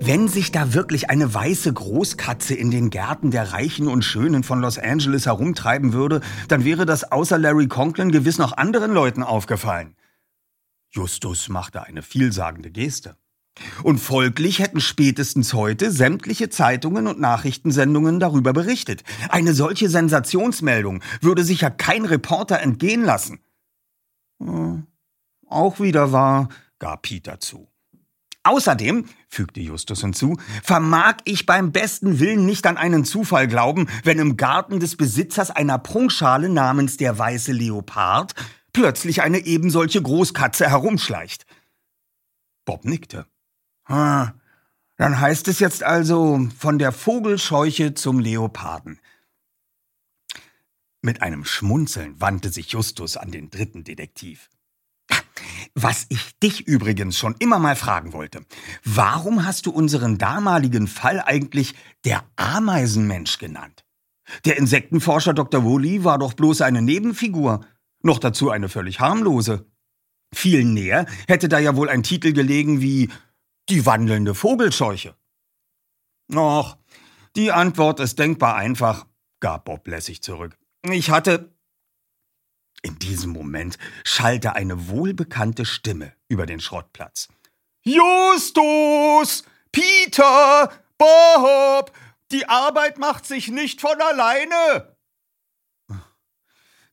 Wenn 0.01 0.29
sich 0.29 0.53
da 0.53 0.75
wirklich 0.75 1.11
eine 1.11 1.33
weiße 1.33 1.73
Großkatze 1.73 2.55
in 2.55 2.71
den 2.71 2.91
Gärten 2.91 3.31
der 3.31 3.53
Reichen 3.53 3.89
und 3.89 4.05
Schönen 4.05 4.43
von 4.43 4.61
Los 4.61 4.79
Angeles 4.79 5.27
herumtreiben 5.27 5.93
würde, 5.93 6.21
dann 6.49 6.65
wäre 6.65 6.87
das 6.87 7.11
außer 7.11 7.39
Larry 7.39 7.67
Conklin 7.67 8.13
gewiss 8.13 8.39
noch 8.39 8.57
anderen 8.57 8.93
Leuten 8.93 9.23
aufgefallen. 9.23 9.97
Justus 10.91 11.49
machte 11.49 11.83
eine 11.83 12.03
vielsagende 12.03 12.71
Geste. 12.71 13.17
Und 13.83 13.99
folglich 13.99 14.59
hätten 14.59 14.81
spätestens 14.81 15.55
heute 15.55 15.91
sämtliche 15.91 16.49
Zeitungen 16.49 17.07
und 17.07 17.21
Nachrichtensendungen 17.21 18.21
darüber 18.21 18.53
berichtet. 18.53 19.05
Eine 19.29 19.55
solche 19.55 19.89
Sensationsmeldung 19.89 21.03
würde 21.21 21.45
sich 21.45 21.63
ja 21.63 21.71
kein 21.71 22.05
Reporter 22.05 22.61
entgehen 22.61 23.03
lassen. 23.05 23.41
Hm, 24.41 24.87
auch 25.47 25.81
wieder 25.81 26.13
wahr, 26.13 26.49
gab 26.79 27.03
Peter 27.03 27.41
zu. 27.41 27.69
Außerdem, 28.45 29.05
fügte 29.29 29.61
Justus 29.61 30.01
hinzu, 30.01 30.39
vermag 30.63 31.17
ich 31.25 31.45
beim 31.45 31.71
besten 31.73 32.19
Willen 32.19 32.47
nicht 32.47 32.67
an 32.67 32.79
einen 32.79 33.05
Zufall 33.05 33.47
glauben, 33.47 33.89
wenn 34.05 34.19
im 34.19 34.37
Garten 34.37 34.81
des 34.81 34.97
Besitzers 34.97 35.51
einer 35.51 35.79
Prunkschale 35.79 36.49
namens 36.49 36.97
der 36.97 37.19
weiße 37.19 37.53
Leopard 37.53 38.35
plötzlich 38.73 39.23
eine 39.23 39.41
ebensolche 39.41 40.01
Großkatze 40.01 40.71
herumschleicht. 40.71 41.47
Bob 42.65 42.85
nickte. 42.85 43.27
Ah, 43.89 44.35
dann 44.97 45.19
heißt 45.19 45.49
es 45.49 45.61
jetzt 45.61 45.83
also 45.83 46.49
von 46.59 46.79
der 46.79 46.93
Vogelscheuche 46.93 47.95
zum 47.95 48.19
Leoparden. 48.19 49.01
Mit 51.01 51.23
einem 51.23 51.45
Schmunzeln 51.45 52.21
wandte 52.21 52.51
sich 52.51 52.73
Justus 52.73 53.17
an 53.17 53.31
den 53.31 53.51
dritten 53.51 53.85
Detektiv. 53.85 54.51
Was 55.75 56.07
ich 56.09 56.39
dich 56.41 56.67
übrigens 56.67 57.17
schon 57.17 57.37
immer 57.39 57.59
mal 57.59 57.77
fragen 57.77 58.13
wollte. 58.13 58.45
Warum 58.85 59.45
hast 59.45 59.67
du 59.67 59.71
unseren 59.71 60.19
damaligen 60.19 60.89
Fall 60.89 61.23
eigentlich 61.25 61.75
der 62.05 62.25
Ameisenmensch 62.37 63.39
genannt? 63.39 63.85
Der 64.45 64.59
Insektenforscher 64.59 65.33
Dr. 65.33 65.65
Woolley 65.65 66.05
war 66.05 66.19
doch 66.19 66.35
bloß 66.35 66.61
eine 66.61 66.83
Nebenfigur. 66.83 67.65
Noch 68.03 68.19
dazu 68.19 68.51
eine 68.51 68.69
völlig 68.69 69.01
harmlose. 69.01 69.67
Viel 70.35 70.65
näher 70.65 71.07
hätte 71.27 71.49
da 71.49 71.59
ja 71.59 71.77
wohl 71.77 71.89
ein 71.89 72.03
Titel 72.03 72.33
gelegen 72.33 72.83
wie 72.83 73.09
Die 73.69 73.85
wandelnde 73.85 74.35
Vogelscheuche. 74.35 75.15
Och, 76.35 76.77
die 77.37 77.53
Antwort 77.53 78.01
ist 78.01 78.19
denkbar 78.19 78.57
einfach, 78.57 79.07
gab 79.41 79.67
Bob 79.67 79.87
lässig 79.87 80.23
zurück. 80.23 80.59
Ich 80.83 81.11
hatte. 81.11 81.55
In 82.83 82.99
diesem 82.99 83.33
Moment 83.33 83.77
schallte 84.05 84.55
eine 84.55 84.89
wohlbekannte 84.89 85.65
Stimme 85.65 86.15
über 86.29 86.47
den 86.47 86.61
Schrottplatz. 86.61 87.29
Justus! 87.83 89.45
Peter! 89.73 90.73
Bob! 90.97 91.93
Die 92.31 92.49
Arbeit 92.49 92.99
macht 92.99 93.27
sich 93.27 93.49
nicht 93.49 93.81
von 93.81 94.01
alleine! 94.01 94.97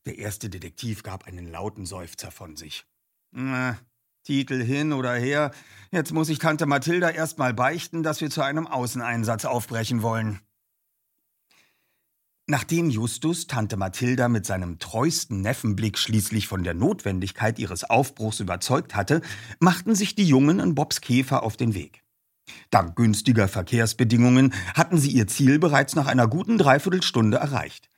Der 0.06 0.18
erste 0.18 0.48
Detektiv 0.48 1.02
gab 1.02 1.24
einen 1.26 1.50
lauten 1.50 1.86
Seufzer 1.86 2.30
von 2.30 2.56
sich. 2.56 2.86
Na, 3.32 3.78
Titel 4.26 4.60
hin 4.60 4.92
oder 4.92 5.14
her, 5.14 5.52
jetzt 5.92 6.12
muss 6.12 6.28
ich 6.28 6.40
Tante 6.40 6.66
Mathilda 6.66 7.10
erst 7.10 7.38
mal 7.38 7.54
beichten, 7.54 8.02
dass 8.02 8.20
wir 8.20 8.28
zu 8.28 8.42
einem 8.42 8.66
Außeneinsatz 8.66 9.44
aufbrechen 9.44 10.02
wollen. 10.02 10.40
Nachdem 12.48 12.90
Justus 12.90 13.46
Tante 13.46 13.76
Mathilda 13.76 14.28
mit 14.28 14.44
seinem 14.44 14.80
treuesten 14.80 15.42
Neffenblick 15.42 15.96
schließlich 15.96 16.48
von 16.48 16.64
der 16.64 16.74
Notwendigkeit 16.74 17.60
ihres 17.60 17.84
Aufbruchs 17.84 18.40
überzeugt 18.40 18.96
hatte, 18.96 19.20
machten 19.60 19.94
sich 19.94 20.16
die 20.16 20.26
Jungen 20.26 20.58
in 20.58 20.74
Bobs 20.74 21.00
Käfer 21.00 21.44
auf 21.44 21.56
den 21.56 21.74
Weg. 21.74 22.02
Dank 22.70 22.96
günstiger 22.96 23.46
Verkehrsbedingungen 23.46 24.54
hatten 24.74 24.98
sie 24.98 25.10
ihr 25.10 25.28
Ziel 25.28 25.60
bereits 25.60 25.94
nach 25.94 26.06
einer 26.06 26.26
guten 26.26 26.58
Dreiviertelstunde 26.58 27.36
erreicht. 27.36 27.90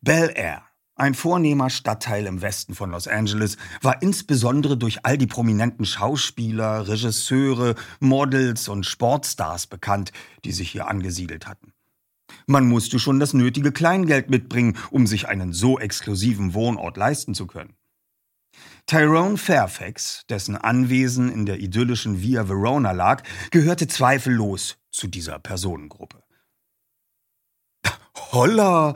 Bel 0.00 0.32
Air, 0.34 0.64
ein 0.94 1.14
vornehmer 1.14 1.70
Stadtteil 1.70 2.26
im 2.26 2.42
Westen 2.42 2.74
von 2.74 2.90
Los 2.90 3.08
Angeles, 3.08 3.56
war 3.80 4.02
insbesondere 4.02 4.76
durch 4.76 5.04
all 5.04 5.18
die 5.18 5.26
prominenten 5.26 5.84
Schauspieler, 5.84 6.86
Regisseure, 6.88 7.74
Models 8.00 8.68
und 8.68 8.84
Sportstars 8.84 9.66
bekannt, 9.66 10.12
die 10.44 10.52
sich 10.52 10.70
hier 10.70 10.88
angesiedelt 10.88 11.46
hatten. 11.46 11.72
Man 12.46 12.66
musste 12.66 12.98
schon 12.98 13.20
das 13.20 13.34
nötige 13.34 13.72
Kleingeld 13.72 14.30
mitbringen, 14.30 14.76
um 14.90 15.06
sich 15.06 15.28
einen 15.28 15.52
so 15.52 15.78
exklusiven 15.78 16.54
Wohnort 16.54 16.96
leisten 16.96 17.34
zu 17.34 17.46
können. 17.46 17.74
Tyrone 18.86 19.38
Fairfax, 19.38 20.24
dessen 20.28 20.56
Anwesen 20.56 21.32
in 21.32 21.46
der 21.46 21.60
idyllischen 21.60 22.20
Via 22.20 22.48
Verona 22.48 22.92
lag, 22.92 23.22
gehörte 23.50 23.86
zweifellos 23.86 24.76
zu 24.90 25.06
dieser 25.06 25.38
Personengruppe. 25.38 26.21
Holla, 28.16 28.94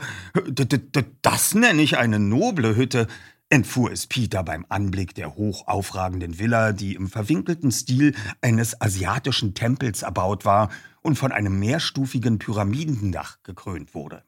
das 1.22 1.54
nenne 1.54 1.82
ich 1.82 1.98
eine 1.98 2.18
noble 2.18 2.76
Hütte, 2.76 3.06
entfuhr 3.48 3.92
es 3.92 4.06
Peter 4.06 4.42
beim 4.42 4.66
Anblick 4.68 5.14
der 5.14 5.36
hoch 5.36 5.66
aufragenden 5.68 6.38
Villa, 6.38 6.72
die 6.72 6.94
im 6.94 7.08
verwinkelten 7.08 7.70
Stil 7.70 8.14
eines 8.40 8.80
asiatischen 8.80 9.54
Tempels 9.54 10.02
erbaut 10.02 10.44
war 10.44 10.70
und 11.02 11.16
von 11.16 11.32
einem 11.32 11.58
mehrstufigen 11.58 12.38
Pyramidendach 12.38 13.42
gekrönt 13.42 13.94
wurde. 13.94 14.24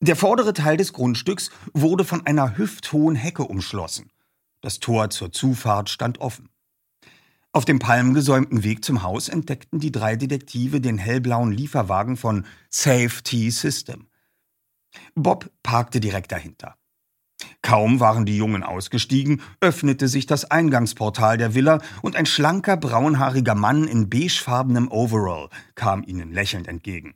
Der 0.00 0.16
vordere 0.16 0.52
Teil 0.52 0.76
des 0.76 0.92
Grundstücks 0.92 1.50
wurde 1.72 2.04
von 2.04 2.26
einer 2.26 2.58
hüfthohen 2.58 3.16
Hecke 3.16 3.44
umschlossen. 3.44 4.10
Das 4.60 4.78
Tor 4.78 5.10
zur 5.10 5.32
Zufahrt 5.32 5.88
stand 5.88 6.18
offen. 6.20 6.50
Auf 7.54 7.64
dem 7.64 7.78
palmgesäumten 7.78 8.64
Weg 8.64 8.84
zum 8.84 9.04
Haus 9.04 9.28
entdeckten 9.28 9.78
die 9.78 9.92
drei 9.92 10.16
Detektive 10.16 10.80
den 10.80 10.98
hellblauen 10.98 11.52
Lieferwagen 11.52 12.16
von 12.16 12.46
Safety 12.68 13.48
System. 13.52 14.08
Bob 15.14 15.48
parkte 15.62 16.00
direkt 16.00 16.32
dahinter. 16.32 16.76
Kaum 17.62 18.00
waren 18.00 18.26
die 18.26 18.36
Jungen 18.36 18.64
ausgestiegen, 18.64 19.40
öffnete 19.60 20.08
sich 20.08 20.26
das 20.26 20.50
Eingangsportal 20.50 21.38
der 21.38 21.54
Villa 21.54 21.80
und 22.02 22.16
ein 22.16 22.26
schlanker, 22.26 22.76
braunhaariger 22.76 23.54
Mann 23.54 23.86
in 23.86 24.10
beigefarbenem 24.10 24.90
Overall 24.90 25.48
kam 25.76 26.02
ihnen 26.02 26.32
lächelnd 26.32 26.66
entgegen. 26.66 27.14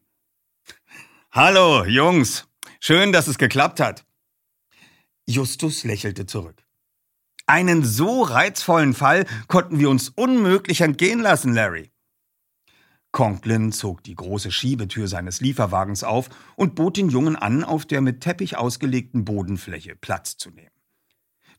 Hallo, 1.33 1.85
Jungs. 1.85 2.47
Schön, 2.79 3.11
dass 3.11 3.27
es 3.27 3.39
geklappt 3.39 3.81
hat. 3.81 4.07
Justus 5.27 5.83
lächelte 5.83 6.27
zurück. 6.27 6.68
Einen 7.49 7.83
so 7.83 8.25
reizvollen 8.25 8.93
Fall 8.93 9.25
konnten 9.47 9.79
wir 9.79 9.89
uns 9.89 10.11
unmöglich 10.11 10.83
entgehen 10.83 11.19
lassen, 11.19 11.55
Larry. 11.55 11.91
Conklin 13.11 13.73
zog 13.73 14.05
die 14.05 14.15
große 14.15 14.51
Schiebetür 14.51 15.09
seines 15.09 15.41
Lieferwagens 15.41 16.05
auf 16.05 16.29
und 16.57 16.75
bot 16.75 16.99
den 16.99 17.09
Jungen 17.09 17.37
an, 17.37 17.65
auf 17.65 17.87
der 17.87 18.03
mit 18.03 18.21
Teppich 18.21 18.59
ausgelegten 18.59 19.25
Bodenfläche 19.25 19.97
Platz 19.97 20.37
zu 20.37 20.51
nehmen. 20.51 20.75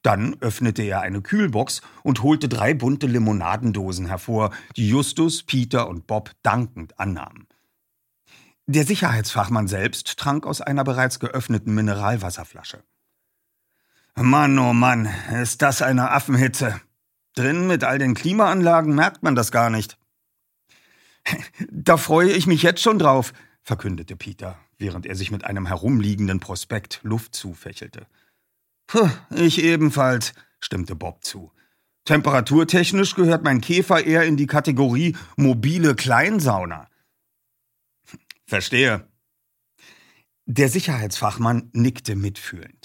Dann 0.04 0.40
öffnete 0.42 0.84
er 0.84 1.02
eine 1.02 1.24
Kühlbox 1.24 1.82
und 2.04 2.22
holte 2.22 2.50
drei 2.50 2.76
bunte 2.76 3.08
Limonadendosen 3.08 4.06
hervor, 4.06 4.52
die 4.76 4.88
Justus, 4.88 5.42
Peter 5.42 5.90
und 5.90 6.06
Bob 6.06 6.34
dankend 6.44 7.00
annahmen. 7.00 7.48
Der 8.68 8.86
Sicherheitsfachmann 8.86 9.68
selbst 9.68 10.20
trank 10.20 10.46
aus 10.46 10.62
einer 10.62 10.84
bereits 10.84 11.20
geöffneten 11.20 11.74
Mineralwasserflasche. 11.74 12.84
Mann, 14.16 14.58
oh 14.60 14.74
Mann, 14.74 15.10
ist 15.42 15.62
das 15.62 15.82
eine 15.82 16.12
Affenhitze. 16.12 16.80
Drin 17.36 17.68
mit 17.68 17.84
all 17.84 18.00
den 18.00 18.16
Klimaanlagen 18.16 18.94
merkt 18.94 19.24
man 19.24 19.36
das 19.36 19.52
gar 19.52 19.70
nicht. 19.70 19.98
Da 21.72 21.98
freue 21.98 22.32
ich 22.32 22.48
mich 22.48 22.64
jetzt 22.64 22.82
schon 22.82 23.00
drauf, 23.00 23.34
verkündete 23.64 24.16
Peter, 24.16 24.58
während 24.78 25.06
er 25.06 25.16
sich 25.16 25.32
mit 25.32 25.44
einem 25.44 25.66
herumliegenden 25.66 26.40
Prospekt 26.40 27.00
Luft 27.04 27.36
zufächelte. 27.36 28.08
Ich 29.30 29.62
ebenfalls, 29.64 30.34
stimmte 30.60 30.96
Bob 30.96 31.24
zu. 31.24 31.52
Temperaturtechnisch 32.06 33.14
gehört 33.16 33.44
mein 33.44 33.62
Käfer 33.62 34.04
eher 34.04 34.24
in 34.24 34.38
die 34.38 34.48
Kategorie 34.48 35.16
mobile 35.36 35.96
Kleinsauna. 35.96 36.88
Verstehe. 38.48 39.08
Der 40.48 40.70
Sicherheitsfachmann 40.70 41.70
nickte 41.74 42.16
mitfühlend. 42.16 42.79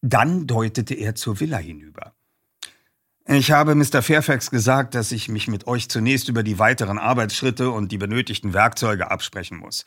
Dann 0.00 0.46
deutete 0.46 0.94
er 0.94 1.14
zur 1.14 1.40
Villa 1.40 1.58
hinüber. 1.58 2.14
Ich 3.26 3.52
habe 3.52 3.74
Mr. 3.74 4.02
Fairfax 4.02 4.50
gesagt, 4.50 4.94
dass 4.94 5.12
ich 5.12 5.28
mich 5.28 5.46
mit 5.46 5.66
euch 5.66 5.88
zunächst 5.88 6.28
über 6.28 6.42
die 6.42 6.58
weiteren 6.58 6.98
Arbeitsschritte 6.98 7.70
und 7.70 7.92
die 7.92 7.98
benötigten 7.98 8.52
Werkzeuge 8.52 9.10
absprechen 9.10 9.58
muss. 9.58 9.84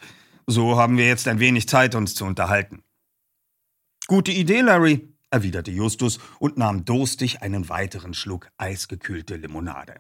So 0.48 0.78
haben 0.78 0.98
wir 0.98 1.08
jetzt 1.08 1.28
ein 1.28 1.40
wenig 1.40 1.68
Zeit, 1.68 1.96
uns 1.96 2.16
zu 2.16 2.24
unterhalten. 2.26 2.84
Gute 4.08 4.32
Idee, 4.32 4.62
Larry, 4.62 5.10
erwiderte 5.32 5.72
Justus 5.72 6.20
und 6.40 6.58
nahm 6.58 6.86
durstig 6.86 7.42
einen 7.42 7.68
weiteren 7.68 8.14
Schluck 8.14 8.48
eisgekühlte 8.58 9.36
Limonade. 9.36 9.96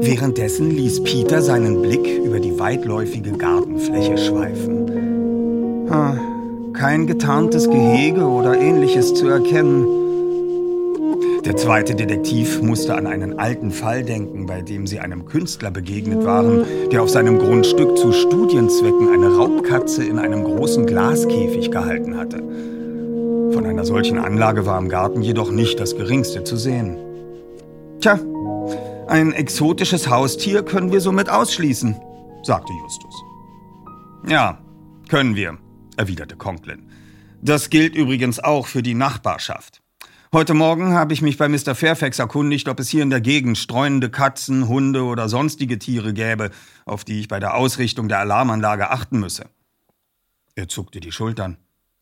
Währenddessen 0.00 0.70
ließ 0.70 1.04
Peter 1.04 1.40
seinen 1.40 1.80
Blick 1.80 2.06
über 2.06 2.40
die 2.40 2.58
weitläufige 2.58 3.32
Gartenfläche 3.32 4.18
schweifen. 4.18 4.82
Kein 6.74 7.06
getarntes 7.06 7.68
Gehege 7.68 8.24
oder 8.24 8.58
ähnliches 8.58 9.14
zu 9.14 9.28
erkennen. 9.28 9.86
Der 11.44 11.56
zweite 11.56 11.94
Detektiv 11.94 12.62
musste 12.62 12.94
an 12.94 13.06
einen 13.06 13.38
alten 13.38 13.72
Fall 13.72 14.04
denken, 14.04 14.46
bei 14.46 14.62
dem 14.62 14.86
sie 14.86 15.00
einem 15.00 15.26
Künstler 15.26 15.70
begegnet 15.70 16.24
waren, 16.24 16.64
der 16.90 17.02
auf 17.02 17.10
seinem 17.10 17.38
Grundstück 17.38 17.96
zu 17.98 18.12
Studienzwecken 18.12 19.08
eine 19.12 19.36
Raubkatze 19.36 20.04
in 20.04 20.18
einem 20.18 20.44
großen 20.44 20.86
Glaskäfig 20.86 21.70
gehalten 21.70 22.16
hatte. 22.16 22.38
Von 23.52 23.66
einer 23.66 23.84
solchen 23.84 24.18
Anlage 24.18 24.64
war 24.66 24.78
im 24.78 24.88
Garten 24.88 25.20
jedoch 25.20 25.50
nicht 25.50 25.80
das 25.80 25.96
geringste 25.96 26.44
zu 26.44 26.56
sehen. 26.56 26.96
Tja, 28.00 28.18
ein 29.08 29.32
exotisches 29.32 30.08
Haustier 30.08 30.62
können 30.62 30.90
wir 30.92 31.00
somit 31.00 31.28
ausschließen, 31.28 31.96
sagte 32.44 32.72
Justus. 32.82 33.14
Ja, 34.28 34.58
können 35.08 35.36
wir, 35.36 35.58
erwiderte 36.02 36.36
Conklin. 36.36 36.82
Das 37.42 37.70
gilt 37.70 37.94
übrigens 37.94 38.40
auch 38.40 38.66
für 38.66 38.82
die 38.82 38.94
Nachbarschaft. 38.94 39.80
Heute 40.32 40.54
Morgen 40.54 40.94
habe 40.94 41.12
ich 41.12 41.22
mich 41.22 41.38
bei 41.38 41.48
Mr. 41.48 41.76
Fairfax 41.76 42.18
erkundigt, 42.18 42.68
ob 42.68 42.80
es 42.80 42.88
hier 42.88 43.04
in 43.04 43.10
der 43.10 43.20
Gegend 43.20 43.56
streunende 43.56 44.10
Katzen, 44.10 44.66
Hunde 44.66 45.04
oder 45.04 45.28
sonstige 45.28 45.78
Tiere 45.78 46.12
gäbe, 46.12 46.50
auf 46.86 47.04
die 47.04 47.20
ich 47.20 47.28
bei 47.28 47.38
der 47.38 47.54
Ausrichtung 47.54 48.08
der 48.08 48.18
Alarmanlage 48.18 48.90
achten 48.90 49.20
müsse. 49.20 49.44
Er 50.56 50.68
zuckte 50.68 50.98
die 50.98 51.12
Schultern. 51.12 51.56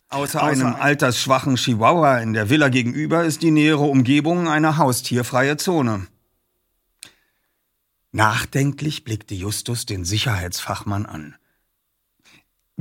Außer, 0.08 0.42
Außer 0.42 0.42
einem 0.42 0.74
altersschwachen 0.76 1.56
Chihuahua 1.56 2.18
in 2.18 2.32
der 2.32 2.48
Villa 2.48 2.68
gegenüber 2.68 3.24
ist 3.24 3.42
die 3.42 3.50
nähere 3.50 3.84
Umgebung 3.84 4.48
eine 4.48 4.78
haustierfreie 4.78 5.56
Zone. 5.56 6.06
Nachdenklich 8.12 9.04
blickte 9.04 9.34
Justus 9.34 9.86
den 9.86 10.04
Sicherheitsfachmann 10.04 11.04
an. 11.04 11.36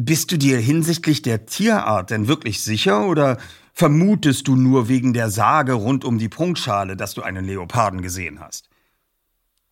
Bist 0.01 0.31
du 0.31 0.37
dir 0.37 0.59
hinsichtlich 0.59 1.23
der 1.23 1.45
Tierart 1.45 2.09
denn 2.09 2.29
wirklich 2.29 2.63
sicher 2.63 3.05
oder 3.05 3.37
vermutest 3.73 4.47
du 4.47 4.55
nur 4.55 4.87
wegen 4.87 5.11
der 5.11 5.29
Sage 5.29 5.73
rund 5.73 6.05
um 6.05 6.17
die 6.17 6.29
Prunkschale, 6.29 6.95
dass 6.95 7.15
du 7.15 7.21
einen 7.21 7.43
Leoparden 7.43 8.01
gesehen 8.01 8.39
hast. 8.39 8.69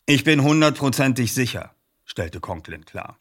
Ich 0.06 0.26
bin 0.26 0.44
hundertprozentig 0.44 1.34
sicher, 1.34 1.72
stellte 2.04 2.42
Conklin 2.42 2.84
klar. 2.84 3.20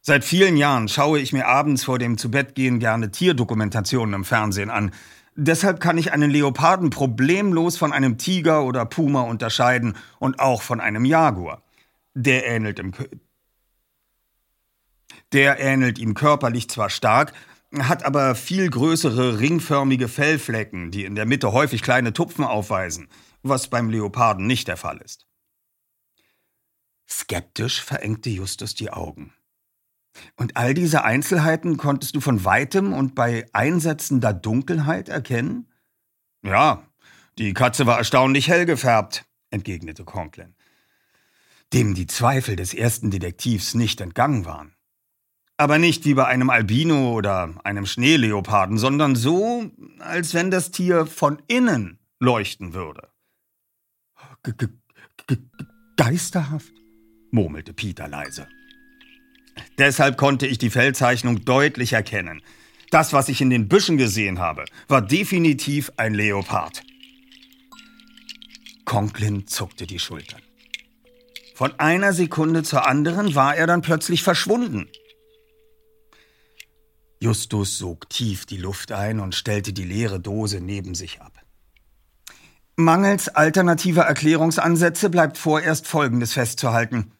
Seit 0.00 0.24
vielen 0.24 0.56
Jahren 0.56 0.88
schaue 0.88 1.20
ich 1.20 1.32
mir 1.32 1.46
abends 1.46 1.84
vor 1.84 2.00
dem 2.00 2.18
Zubettgehen 2.18 2.80
gerne 2.80 3.12
Tierdokumentationen 3.12 4.14
im 4.16 4.24
Fernsehen 4.24 4.70
an. 4.70 4.90
Deshalb 5.36 5.78
kann 5.78 5.96
ich 5.96 6.12
einen 6.12 6.28
Leoparden 6.28 6.90
problemlos 6.90 7.76
von 7.76 7.92
einem 7.92 8.18
Tiger 8.18 8.64
oder 8.64 8.84
Puma 8.84 9.20
unterscheiden 9.20 9.94
und 10.18 10.40
auch 10.40 10.62
von 10.62 10.80
einem 10.80 11.04
Jaguar. 11.04 11.62
Der 12.14 12.48
ähnelt 12.48 12.80
im 12.80 12.94
der 15.32 15.60
ähnelt 15.60 15.98
ihm 15.98 16.14
körperlich 16.14 16.68
zwar 16.68 16.90
stark, 16.90 17.32
hat 17.78 18.04
aber 18.04 18.34
viel 18.34 18.68
größere 18.70 19.40
ringförmige 19.40 20.08
Fellflecken, 20.08 20.90
die 20.90 21.04
in 21.04 21.14
der 21.14 21.26
Mitte 21.26 21.52
häufig 21.52 21.82
kleine 21.82 22.12
Tupfen 22.12 22.44
aufweisen, 22.44 23.08
was 23.42 23.68
beim 23.68 23.90
Leoparden 23.90 24.46
nicht 24.46 24.68
der 24.68 24.76
Fall 24.76 24.98
ist. 24.98 25.26
Skeptisch 27.08 27.82
verengte 27.82 28.30
Justus 28.30 28.74
die 28.74 28.90
Augen. 28.90 29.32
Und 30.36 30.56
all 30.56 30.74
diese 30.74 31.04
Einzelheiten 31.04 31.76
konntest 31.76 32.16
du 32.16 32.20
von 32.20 32.44
weitem 32.44 32.92
und 32.92 33.14
bei 33.14 33.46
einsetzender 33.52 34.32
Dunkelheit 34.32 35.08
erkennen? 35.08 35.70
Ja, 36.42 36.86
die 37.38 37.54
Katze 37.54 37.86
war 37.86 37.98
erstaunlich 37.98 38.48
hell 38.48 38.66
gefärbt, 38.66 39.24
entgegnete 39.50 40.04
Conklin, 40.04 40.54
dem 41.72 41.94
die 41.94 42.06
Zweifel 42.06 42.56
des 42.56 42.74
ersten 42.74 43.10
Detektivs 43.10 43.74
nicht 43.74 44.00
entgangen 44.00 44.44
waren. 44.44 44.74
Aber 45.58 45.78
nicht 45.78 46.04
wie 46.04 46.14
bei 46.14 46.24
einem 46.24 46.50
Albino 46.50 47.12
oder 47.12 47.52
einem 47.64 47.84
Schneeleoparden, 47.84 48.78
sondern 48.78 49.16
so, 49.16 49.70
als 49.98 50.32
wenn 50.32 50.50
das 50.50 50.70
Tier 50.70 51.04
von 51.04 51.42
innen 51.48 51.98
leuchten 52.20 52.74
würde. 52.74 53.08
G 54.44 54.52
-g 54.52 54.68
-g 55.26 55.38
Geisterhaft, 55.96 56.72
murmelte 57.32 57.72
Peter 57.72 58.06
leise. 58.06 58.46
Deshalb 59.78 60.16
konnte 60.16 60.46
ich 60.46 60.58
die 60.58 60.70
Fellzeichnung 60.70 61.44
deutlich 61.44 61.92
erkennen. 61.92 62.40
Das, 62.90 63.12
was 63.12 63.28
ich 63.28 63.40
in 63.40 63.50
den 63.50 63.68
Büschen 63.68 63.96
gesehen 63.96 64.38
habe, 64.38 64.64
war 64.86 65.02
definitiv 65.02 65.90
ein 65.96 66.14
Leopard. 66.14 66.82
Conklin 68.84 69.48
zuckte 69.48 69.88
die 69.88 69.98
Schultern. 69.98 70.40
Von 71.56 71.78
einer 71.80 72.12
Sekunde 72.12 72.62
zur 72.62 72.86
anderen 72.86 73.34
war 73.34 73.56
er 73.56 73.66
dann 73.66 73.82
plötzlich 73.82 74.22
verschwunden. 74.22 74.88
Justus 77.20 77.78
sog 77.78 78.08
tief 78.08 78.46
die 78.46 78.56
Luft 78.56 78.92
ein 78.92 79.20
und 79.20 79.34
stellte 79.34 79.72
die 79.72 79.84
leere 79.84 80.20
Dose 80.20 80.60
neben 80.60 80.94
sich 80.94 81.20
ab. 81.20 81.32
Mangels 82.76 83.28
alternativer 83.28 84.02
Erklärungsansätze 84.02 85.10
bleibt 85.10 85.36
vorerst 85.36 85.88
Folgendes 85.88 86.34
festzuhalten. 86.34 87.12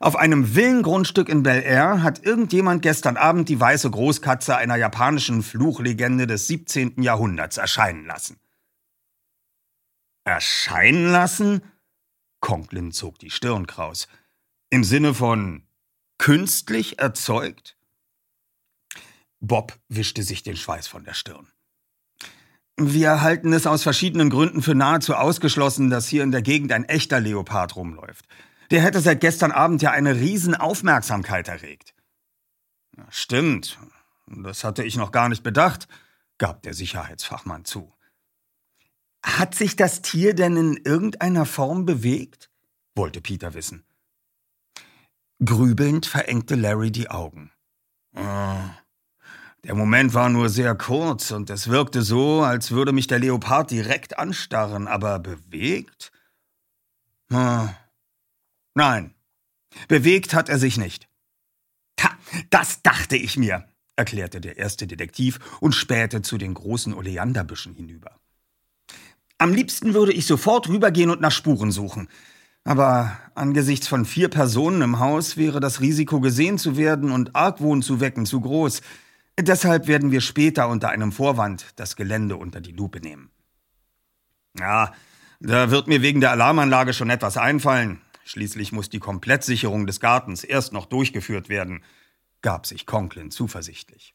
Auf 0.00 0.16
einem 0.16 0.54
Villengrundstück 0.54 1.28
in 1.28 1.42
Bel 1.42 1.62
Air 1.62 2.02
hat 2.02 2.24
irgendjemand 2.24 2.80
gestern 2.80 3.16
Abend 3.18 3.48
die 3.48 3.60
weiße 3.60 3.90
Großkatze 3.90 4.56
einer 4.56 4.76
japanischen 4.76 5.42
Fluchlegende 5.42 6.26
des 6.26 6.46
17. 6.46 7.02
Jahrhunderts 7.02 7.58
erscheinen 7.58 8.06
lassen. 8.06 8.38
Erscheinen 10.24 11.10
lassen? 11.10 11.62
Conklin 12.40 12.92
zog 12.92 13.18
die 13.18 13.30
Stirn 13.30 13.66
kraus. 13.66 14.08
Im 14.70 14.82
Sinne 14.82 15.14
von 15.14 15.62
künstlich 16.18 16.98
erzeugt? 16.98 17.75
Bob 19.46 19.78
wischte 19.88 20.22
sich 20.22 20.42
den 20.42 20.56
Schweiß 20.56 20.88
von 20.88 21.04
der 21.04 21.14
Stirn. 21.14 21.48
Wir 22.76 23.22
halten 23.22 23.52
es 23.52 23.66
aus 23.66 23.82
verschiedenen 23.82 24.28
Gründen 24.28 24.60
für 24.60 24.74
nahezu 24.74 25.14
ausgeschlossen, 25.14 25.88
dass 25.88 26.08
hier 26.08 26.22
in 26.22 26.30
der 26.30 26.42
Gegend 26.42 26.72
ein 26.72 26.84
echter 26.84 27.20
Leopard 27.20 27.74
rumläuft. 27.76 28.26
Der 28.70 28.82
hätte 28.82 29.00
seit 29.00 29.20
gestern 29.20 29.52
Abend 29.52 29.80
ja 29.80 29.92
eine 29.92 30.16
Riesenaufmerksamkeit 30.16 31.48
erregt. 31.48 31.94
Stimmt. 33.08 33.78
Das 34.26 34.64
hatte 34.64 34.82
ich 34.82 34.96
noch 34.96 35.12
gar 35.12 35.28
nicht 35.28 35.42
bedacht, 35.42 35.88
gab 36.38 36.62
der 36.62 36.74
Sicherheitsfachmann 36.74 37.64
zu. 37.64 37.94
Hat 39.22 39.54
sich 39.54 39.76
das 39.76 40.02
Tier 40.02 40.34
denn 40.34 40.56
in 40.56 40.76
irgendeiner 40.76 41.46
Form 41.46 41.86
bewegt? 41.86 42.50
wollte 42.94 43.20
Peter 43.20 43.54
wissen. 43.54 43.84
Grübelnd 45.44 46.06
verengte 46.06 46.54
Larry 46.54 46.90
die 46.90 47.10
Augen. 47.10 47.52
Oh. 48.14 48.70
Der 49.66 49.74
Moment 49.74 50.14
war 50.14 50.28
nur 50.28 50.48
sehr 50.48 50.76
kurz 50.76 51.32
und 51.32 51.50
es 51.50 51.66
wirkte 51.66 52.02
so, 52.02 52.42
als 52.42 52.70
würde 52.70 52.92
mich 52.92 53.08
der 53.08 53.18
Leopard 53.18 53.72
direkt 53.72 54.16
anstarren, 54.16 54.86
aber 54.86 55.18
bewegt? 55.18 56.12
Oh. 57.32 57.68
Nein, 58.74 59.12
bewegt 59.88 60.34
hat 60.34 60.48
er 60.48 60.60
sich 60.60 60.76
nicht. 60.76 61.08
Ha, 62.00 62.10
das 62.50 62.82
dachte 62.82 63.16
ich 63.16 63.36
mir, 63.36 63.66
erklärte 63.96 64.40
der 64.40 64.56
erste 64.56 64.86
Detektiv 64.86 65.40
und 65.58 65.72
spähte 65.72 66.22
zu 66.22 66.38
den 66.38 66.54
großen 66.54 66.94
Oleanderbüschen 66.94 67.74
hinüber. 67.74 68.20
Am 69.38 69.52
liebsten 69.52 69.94
würde 69.94 70.12
ich 70.12 70.26
sofort 70.26 70.68
rübergehen 70.68 71.10
und 71.10 71.20
nach 71.20 71.32
Spuren 71.32 71.72
suchen. 71.72 72.08
Aber 72.62 73.18
angesichts 73.34 73.88
von 73.88 74.04
vier 74.04 74.28
Personen 74.28 74.82
im 74.82 75.00
Haus 75.00 75.36
wäre 75.36 75.58
das 75.58 75.80
Risiko, 75.80 76.20
gesehen 76.20 76.56
zu 76.56 76.76
werden 76.76 77.10
und 77.10 77.34
Argwohn 77.34 77.82
zu 77.82 77.98
wecken, 78.00 78.26
zu 78.26 78.40
groß. 78.40 78.80
Deshalb 79.38 79.86
werden 79.86 80.10
wir 80.10 80.22
später 80.22 80.68
unter 80.68 80.88
einem 80.88 81.12
Vorwand 81.12 81.66
das 81.76 81.96
Gelände 81.96 82.36
unter 82.36 82.60
die 82.60 82.72
Lupe 82.72 83.00
nehmen. 83.00 83.30
Ja, 84.58 84.92
da 85.40 85.70
wird 85.70 85.88
mir 85.88 86.00
wegen 86.00 86.20
der 86.20 86.30
Alarmanlage 86.30 86.94
schon 86.94 87.10
etwas 87.10 87.36
einfallen. 87.36 88.00
Schließlich 88.24 88.72
muss 88.72 88.88
die 88.88 88.98
Komplettsicherung 88.98 89.86
des 89.86 90.00
Gartens 90.00 90.42
erst 90.42 90.72
noch 90.72 90.86
durchgeführt 90.86 91.48
werden, 91.48 91.84
gab 92.40 92.66
sich 92.66 92.86
Conklin 92.86 93.30
zuversichtlich. 93.30 94.14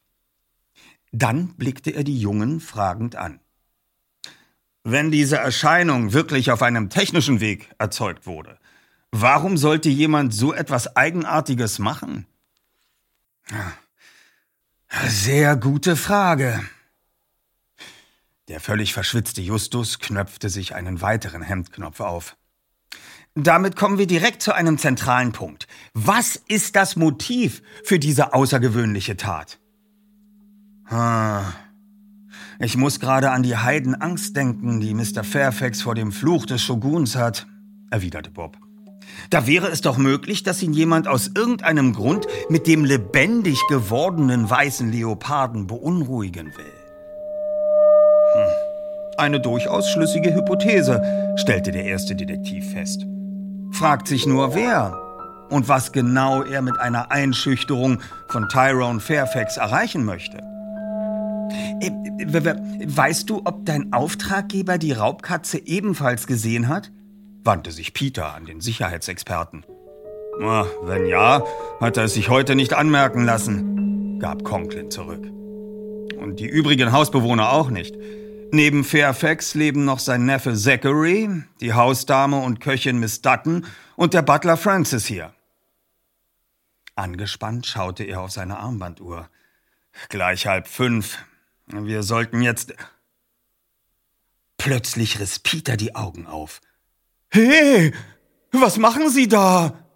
Dann 1.12 1.54
blickte 1.54 1.90
er 1.90 2.04
die 2.04 2.18
Jungen 2.18 2.60
fragend 2.60 3.16
an. 3.16 3.40
Wenn 4.82 5.12
diese 5.12 5.36
Erscheinung 5.36 6.12
wirklich 6.12 6.50
auf 6.50 6.62
einem 6.62 6.90
technischen 6.90 7.40
Weg 7.40 7.70
erzeugt 7.78 8.26
wurde, 8.26 8.58
warum 9.12 9.56
sollte 9.56 9.88
jemand 9.88 10.34
so 10.34 10.52
etwas 10.52 10.96
Eigenartiges 10.96 11.78
machen? 11.78 12.26
Sehr 15.08 15.56
gute 15.56 15.96
Frage. 15.96 16.60
Der 18.48 18.60
völlig 18.60 18.92
verschwitzte 18.92 19.40
Justus 19.40 19.98
knöpfte 19.98 20.50
sich 20.50 20.74
einen 20.74 21.00
weiteren 21.00 21.42
Hemdknopf 21.42 22.00
auf. 22.00 22.36
Damit 23.34 23.76
kommen 23.76 23.96
wir 23.96 24.06
direkt 24.06 24.42
zu 24.42 24.52
einem 24.52 24.76
zentralen 24.76 25.32
Punkt. 25.32 25.66
Was 25.94 26.36
ist 26.36 26.76
das 26.76 26.96
Motiv 26.96 27.62
für 27.82 27.98
diese 27.98 28.34
außergewöhnliche 28.34 29.16
Tat? 29.16 29.58
Hm. 30.88 31.52
Ich 32.58 32.76
muss 32.76 33.00
gerade 33.00 33.30
an 33.30 33.42
die 33.42 33.56
Heidenangst 33.56 34.36
denken, 34.36 34.80
die 34.80 34.92
Mr. 34.92 35.24
Fairfax 35.24 35.80
vor 35.80 35.94
dem 35.94 36.12
Fluch 36.12 36.44
des 36.44 36.62
Shoguns 36.62 37.16
hat, 37.16 37.46
erwiderte 37.90 38.30
Bob. 38.30 38.58
Da 39.30 39.46
wäre 39.46 39.68
es 39.68 39.80
doch 39.80 39.98
möglich, 39.98 40.42
dass 40.42 40.62
ihn 40.62 40.72
jemand 40.72 41.08
aus 41.08 41.30
irgendeinem 41.34 41.92
Grund 41.92 42.26
mit 42.48 42.66
dem 42.66 42.84
lebendig 42.84 43.60
gewordenen 43.68 44.48
weißen 44.48 44.90
Leoparden 44.90 45.66
beunruhigen 45.66 46.46
will. 46.46 46.72
Hm. 48.34 48.52
Eine 49.18 49.40
durchaus 49.40 49.90
schlüssige 49.90 50.34
Hypothese, 50.34 51.02
stellte 51.36 51.70
der 51.70 51.84
erste 51.84 52.14
Detektiv 52.14 52.72
fest. 52.72 53.06
Fragt 53.72 54.08
sich 54.08 54.26
nur 54.26 54.54
wer 54.54 54.98
und 55.50 55.68
was 55.68 55.92
genau 55.92 56.42
er 56.42 56.62
mit 56.62 56.78
einer 56.78 57.10
Einschüchterung 57.10 58.00
von 58.28 58.48
Tyrone 58.48 59.00
Fairfax 59.00 59.58
erreichen 59.58 60.04
möchte. 60.04 60.38
Äh, 61.80 61.90
weißt 62.86 63.28
du, 63.28 63.42
ob 63.44 63.66
dein 63.66 63.92
Auftraggeber 63.92 64.78
die 64.78 64.92
Raubkatze 64.92 65.58
ebenfalls 65.58 66.26
gesehen 66.26 66.68
hat? 66.68 66.90
Wandte 67.44 67.70
sich 67.72 67.92
Peter 67.94 68.34
an 68.34 68.46
den 68.46 68.60
Sicherheitsexperten. 68.60 69.64
Wenn 70.38 71.06
ja, 71.06 71.44
hat 71.80 71.96
er 71.96 72.04
es 72.04 72.14
sich 72.14 72.28
heute 72.28 72.54
nicht 72.54 72.72
anmerken 72.72 73.24
lassen, 73.24 74.18
gab 74.18 74.44
Conklin 74.44 74.90
zurück. 74.90 75.24
Und 75.24 76.36
die 76.38 76.46
übrigen 76.46 76.92
Hausbewohner 76.92 77.52
auch 77.52 77.70
nicht. 77.70 77.94
Neben 78.50 78.84
Fairfax 78.84 79.54
leben 79.54 79.84
noch 79.84 79.98
sein 79.98 80.26
Neffe 80.26 80.54
Zachary, 80.54 81.42
die 81.60 81.72
Hausdame 81.72 82.38
und 82.38 82.60
Köchin 82.60 82.98
Miss 82.98 83.22
Dutton 83.22 83.66
und 83.96 84.14
der 84.14 84.22
Butler 84.22 84.56
Francis 84.56 85.06
hier. 85.06 85.32
Angespannt 86.94 87.66
schaute 87.66 88.04
er 88.04 88.20
auf 88.20 88.30
seine 88.30 88.58
Armbanduhr. 88.58 89.28
Gleich 90.08 90.46
halb 90.46 90.68
fünf. 90.68 91.18
Wir 91.66 92.02
sollten 92.02 92.42
jetzt. 92.42 92.74
Plötzlich 94.58 95.18
riss 95.18 95.38
Peter 95.38 95.76
die 95.76 95.94
Augen 95.94 96.26
auf. 96.26 96.60
Hey, 97.34 97.94
was 98.52 98.76
machen 98.76 99.08
Sie 99.08 99.26
da? 99.26 99.86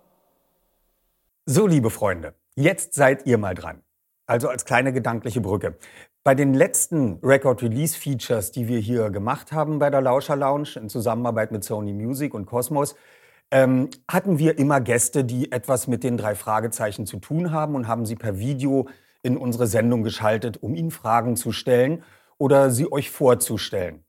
So, 1.45 1.67
liebe 1.67 1.91
Freunde, 1.91 2.35
jetzt 2.55 2.95
seid 2.95 3.27
ihr 3.27 3.37
mal 3.37 3.55
dran. 3.55 3.83
Also 4.27 4.49
als 4.49 4.65
kleine 4.65 4.91
gedankliche 4.91 5.43
Brücke. 5.43 5.77
Bei 6.25 6.35
den 6.35 6.55
letzten 6.55 7.19
Record-Release-Features, 7.23 8.53
die 8.53 8.69
wir 8.69 8.79
hier 8.79 9.11
gemacht 9.11 9.53
haben 9.53 9.79
bei 9.79 9.91
der 9.91 10.01
Lauscher 10.01 10.35
Lounge 10.35 10.77
in 10.77 10.89
Zusammenarbeit 10.89 11.53
mit 11.53 11.63
Sony 11.63 11.93
Music 11.93 12.33
und 12.33 12.47
Cosmos, 12.47 12.97
ähm, 13.51 13.91
hatten 14.11 14.39
wir 14.39 14.59
immer 14.59 14.81
Gäste, 14.81 15.23
die 15.23 15.53
etwas 15.53 15.89
mit 15.89 16.05
den 16.05 16.17
drei 16.17 16.37
Fragezeichen 16.37 17.05
zu 17.05 17.19
tun 17.19 17.53
haben 17.53 17.75
und 17.75 17.87
haben 17.87 18.07
sie 18.07 18.17
per 18.17 18.39
Video 18.39 18.89
in 19.23 19.37
unsere 19.37 19.67
Sendung 19.67 20.05
geschaltet, 20.05 20.63
um 20.63 20.75
Ihnen 20.75 20.91
Fragen 20.91 21.37
zu 21.37 21.53
stellen 21.53 22.03
oder 22.39 22.71
sie 22.71 22.91
euch 22.91 23.11
vorzustellen. 23.11 24.06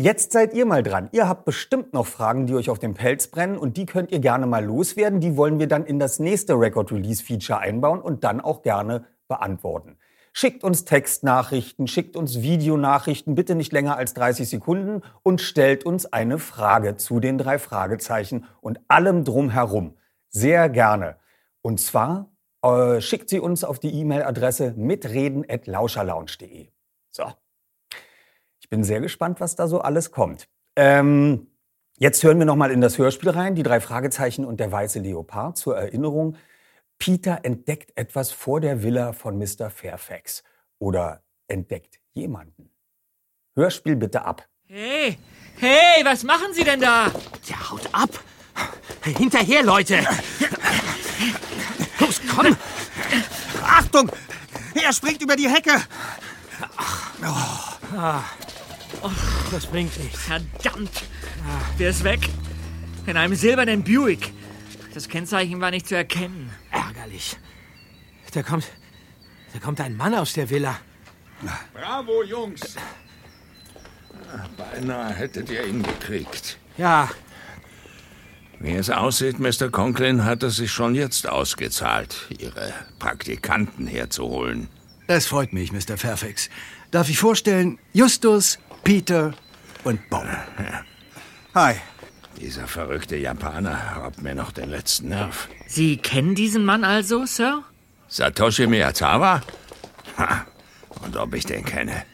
Jetzt 0.00 0.30
seid 0.30 0.54
ihr 0.54 0.64
mal 0.64 0.84
dran. 0.84 1.08
Ihr 1.10 1.28
habt 1.28 1.44
bestimmt 1.44 1.92
noch 1.92 2.06
Fragen, 2.06 2.46
die 2.46 2.54
euch 2.54 2.70
auf 2.70 2.78
dem 2.78 2.94
Pelz 2.94 3.26
brennen 3.26 3.58
und 3.58 3.76
die 3.76 3.84
könnt 3.84 4.12
ihr 4.12 4.20
gerne 4.20 4.46
mal 4.46 4.64
loswerden. 4.64 5.18
Die 5.18 5.36
wollen 5.36 5.58
wir 5.58 5.66
dann 5.66 5.84
in 5.84 5.98
das 5.98 6.20
nächste 6.20 6.54
Record 6.54 6.92
Release 6.92 7.20
Feature 7.20 7.58
einbauen 7.58 8.00
und 8.00 8.22
dann 8.22 8.40
auch 8.40 8.62
gerne 8.62 9.06
beantworten. 9.26 9.98
Schickt 10.32 10.62
uns 10.62 10.84
Textnachrichten, 10.84 11.88
schickt 11.88 12.14
uns 12.14 12.42
Videonachrichten, 12.42 13.34
bitte 13.34 13.56
nicht 13.56 13.72
länger 13.72 13.96
als 13.96 14.14
30 14.14 14.48
Sekunden 14.48 15.02
und 15.24 15.40
stellt 15.40 15.82
uns 15.82 16.06
eine 16.06 16.38
Frage 16.38 16.96
zu 16.96 17.18
den 17.18 17.36
drei 17.36 17.58
Fragezeichen 17.58 18.46
und 18.60 18.78
allem 18.86 19.24
drumherum. 19.24 19.96
Sehr 20.28 20.68
gerne. 20.68 21.16
Und 21.60 21.80
zwar 21.80 22.30
äh, 22.62 23.00
schickt 23.00 23.28
sie 23.28 23.40
uns 23.40 23.64
auf 23.64 23.80
die 23.80 23.92
E-Mail-Adresse 23.92 24.74
mitreden.lauscherlounge.de. 24.76 26.68
So. 27.10 27.24
Ich 28.68 28.76
bin 28.76 28.84
sehr 28.84 29.00
gespannt, 29.00 29.40
was 29.40 29.56
da 29.56 29.66
so 29.66 29.80
alles 29.80 30.10
kommt. 30.10 30.46
Ähm, 30.76 31.46
jetzt 31.96 32.22
hören 32.22 32.38
wir 32.38 32.44
nochmal 32.44 32.70
in 32.70 32.82
das 32.82 32.98
Hörspiel 32.98 33.30
rein, 33.30 33.54
die 33.54 33.62
drei 33.62 33.80
Fragezeichen 33.80 34.44
und 34.44 34.60
der 34.60 34.70
weiße 34.70 34.98
Leopard 34.98 35.56
zur 35.56 35.78
Erinnerung. 35.78 36.36
Peter 36.98 37.46
entdeckt 37.46 37.92
etwas 37.96 38.30
vor 38.30 38.60
der 38.60 38.82
Villa 38.82 39.14
von 39.14 39.38
Mr. 39.38 39.70
Fairfax. 39.70 40.42
Oder 40.78 41.22
entdeckt 41.46 41.98
jemanden. 42.12 42.68
Hörspiel 43.56 43.96
bitte 43.96 44.26
ab. 44.26 44.46
Hey, 44.66 45.16
hey, 45.56 46.04
was 46.04 46.22
machen 46.22 46.52
Sie 46.52 46.62
denn 46.62 46.80
da? 46.82 47.06
Ja, 47.46 47.70
haut 47.70 47.88
ab. 47.92 48.10
Hinterher, 49.02 49.62
Leute. 49.62 49.96
Los, 52.00 52.20
komm! 52.36 52.54
Achtung! 53.62 54.10
Er 54.74 54.92
springt 54.92 55.22
über 55.22 55.36
die 55.36 55.48
Hecke! 55.48 55.72
Oh. 57.22 57.68
Das 59.50 59.66
bringt 59.66 59.98
nichts. 60.02 60.20
Verdammt! 60.20 61.02
Wer 61.76 61.90
ist 61.90 62.04
weg? 62.04 62.28
In 63.06 63.16
einem 63.16 63.34
silbernen 63.34 63.82
Buick. 63.84 64.32
Das 64.94 65.08
Kennzeichen 65.08 65.60
war 65.60 65.70
nicht 65.70 65.86
zu 65.88 65.96
erkennen. 65.96 66.50
Ärgerlich. 66.70 67.36
Da 68.32 68.42
kommt. 68.42 68.66
Da 69.52 69.58
kommt 69.60 69.80
ein 69.80 69.96
Mann 69.96 70.14
aus 70.14 70.34
der 70.34 70.50
Villa. 70.50 70.78
Bravo, 71.72 72.22
Jungs! 72.22 72.76
Beinahe 74.56 75.14
hättet 75.14 75.48
ihr 75.50 75.64
ihn 75.66 75.82
gekriegt. 75.82 76.58
Ja, 76.76 77.08
Wie 78.60 78.72
es 78.74 78.90
aussieht, 78.90 79.38
Mr. 79.38 79.70
Conklin 79.70 80.24
hat 80.24 80.42
es 80.42 80.56
sich 80.56 80.70
schon 80.72 80.94
jetzt 80.96 81.28
ausgezahlt, 81.28 82.26
Ihre 82.38 82.74
Praktikanten 82.98 83.86
herzuholen. 83.86 84.68
Es 85.06 85.26
freut 85.26 85.52
mich, 85.52 85.72
Mr. 85.72 85.96
Fairfax. 85.96 86.50
Darf 86.90 87.08
ich 87.08 87.18
vorstellen, 87.18 87.78
Justus, 87.92 88.58
Peter 88.84 89.34
und 89.84 90.08
Bob. 90.10 90.26
Hi. 91.54 91.74
Dieser 92.40 92.66
verrückte 92.68 93.16
Japaner 93.16 93.96
raubt 93.96 94.22
mir 94.22 94.34
noch 94.34 94.52
den 94.52 94.70
letzten 94.70 95.08
Nerv. 95.08 95.48
Sie 95.66 95.96
kennen 95.96 96.34
diesen 96.34 96.64
Mann 96.64 96.84
also, 96.84 97.26
Sir? 97.26 97.64
Satoshi 98.06 98.66
Miyazawa? 98.66 99.42
Ha. 100.16 100.46
Und 101.04 101.16
ob 101.16 101.34
ich 101.34 101.44
den 101.46 101.64
kenne? 101.64 102.04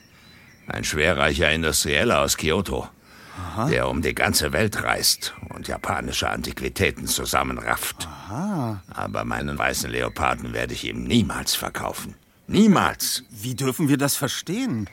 Ein 0.67 0.85
schwerreicher 0.85 1.51
Industrieller 1.53 2.21
aus 2.21 2.39
Kyoto, 2.39 2.89
der 3.69 3.89
um 3.89 4.01
die 4.01 4.15
ganze 4.15 4.53
Welt 4.53 4.83
reist 4.83 5.35
und 5.51 5.69
japanische 5.69 6.31
Antiquitäten 6.31 7.07
zusammenrafft. 7.07 8.09
Aber 8.29 9.25
meinen 9.25 9.59
weißen 9.59 9.91
Leoparden 9.91 10.55
werde 10.55 10.73
ich 10.73 10.85
ihm 10.85 11.05
niemals 11.05 11.55
verkaufen. 11.55 12.15
Niemals. 12.47 13.25
Wie 13.31 13.55
dürfen 13.55 13.89
wir 13.89 13.99
das 13.99 14.17
verstehen? 14.17 14.89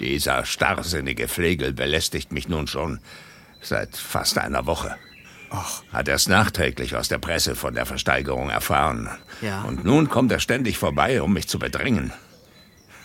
Dieser 0.00 0.44
starrsinnige 0.44 1.28
Flegel 1.28 1.72
belästigt 1.72 2.32
mich 2.32 2.48
nun 2.48 2.66
schon 2.66 3.00
seit 3.60 3.96
fast 3.96 4.38
einer 4.38 4.66
Woche. 4.66 4.96
Ach. 5.50 5.82
Hat 5.92 6.08
erst 6.08 6.28
nachträglich 6.28 6.96
aus 6.96 7.08
der 7.08 7.18
Presse 7.18 7.54
von 7.54 7.74
der 7.74 7.86
Versteigerung 7.86 8.50
erfahren. 8.50 9.08
Ja. 9.40 9.62
Und 9.62 9.84
nun 9.84 10.08
kommt 10.08 10.32
er 10.32 10.40
ständig 10.40 10.78
vorbei, 10.78 11.22
um 11.22 11.32
mich 11.32 11.48
zu 11.48 11.58
bedrängen. 11.58 12.12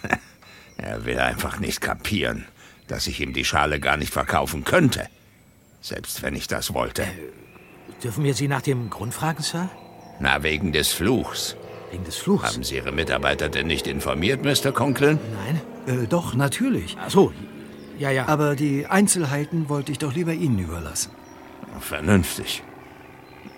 er 0.77 1.05
will 1.05 1.19
einfach 1.19 1.59
nicht 1.59 1.79
kapieren, 1.81 2.45
dass 2.87 3.05
ich 3.07 3.19
ihm 3.19 3.33
die 3.33 3.45
Schale 3.45 3.79
gar 3.79 3.97
nicht 3.97 4.11
verkaufen 4.11 4.63
könnte. 4.63 5.07
Selbst 5.81 6.23
wenn 6.23 6.35
ich 6.35 6.47
das 6.47 6.73
wollte. 6.73 7.05
Dürfen 8.03 8.23
wir 8.23 8.33
Sie 8.33 8.47
nach 8.47 8.61
dem 8.61 8.89
Grund 8.89 9.13
fragen, 9.13 9.43
Sir? 9.43 9.69
Na, 10.19 10.43
wegen 10.43 10.71
des 10.71 10.91
Fluchs. 10.91 11.55
Wegen 11.91 12.03
des 12.03 12.17
Fluchs? 12.17 12.43
Haben 12.43 12.63
Sie 12.63 12.75
Ihre 12.75 12.91
Mitarbeiter 12.91 13.49
denn 13.49 13.67
nicht 13.67 13.87
informiert, 13.87 14.43
Mr. 14.43 14.71
Conklin? 14.71 15.19
Nein. 15.45 15.61
Äh, 16.03 16.07
doch, 16.07 16.35
natürlich. 16.35 16.97
Ach 16.99 17.09
so. 17.09 17.33
Ja, 17.97 18.11
ja. 18.11 18.27
Aber 18.27 18.55
die 18.55 18.85
Einzelheiten 18.85 19.69
wollte 19.69 19.91
ich 19.91 19.97
doch 19.97 20.13
lieber 20.13 20.33
Ihnen 20.33 20.59
überlassen. 20.59 21.11
Vernünftig. 21.79 22.63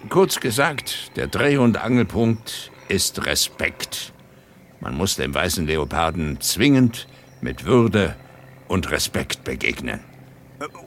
Kurz 0.09 0.39
gesagt, 0.39 1.15
der 1.15 1.27
Dreh- 1.27 1.57
und 1.57 1.77
Angelpunkt 1.77 2.71
ist 2.87 3.25
Respekt. 3.25 4.13
Man 4.79 4.95
muss 4.95 5.15
dem 5.15 5.33
weißen 5.33 5.67
Leoparden 5.67 6.41
zwingend 6.41 7.07
mit 7.41 7.65
Würde 7.65 8.15
und 8.67 8.89
Respekt 8.91 9.43
begegnen. 9.43 9.99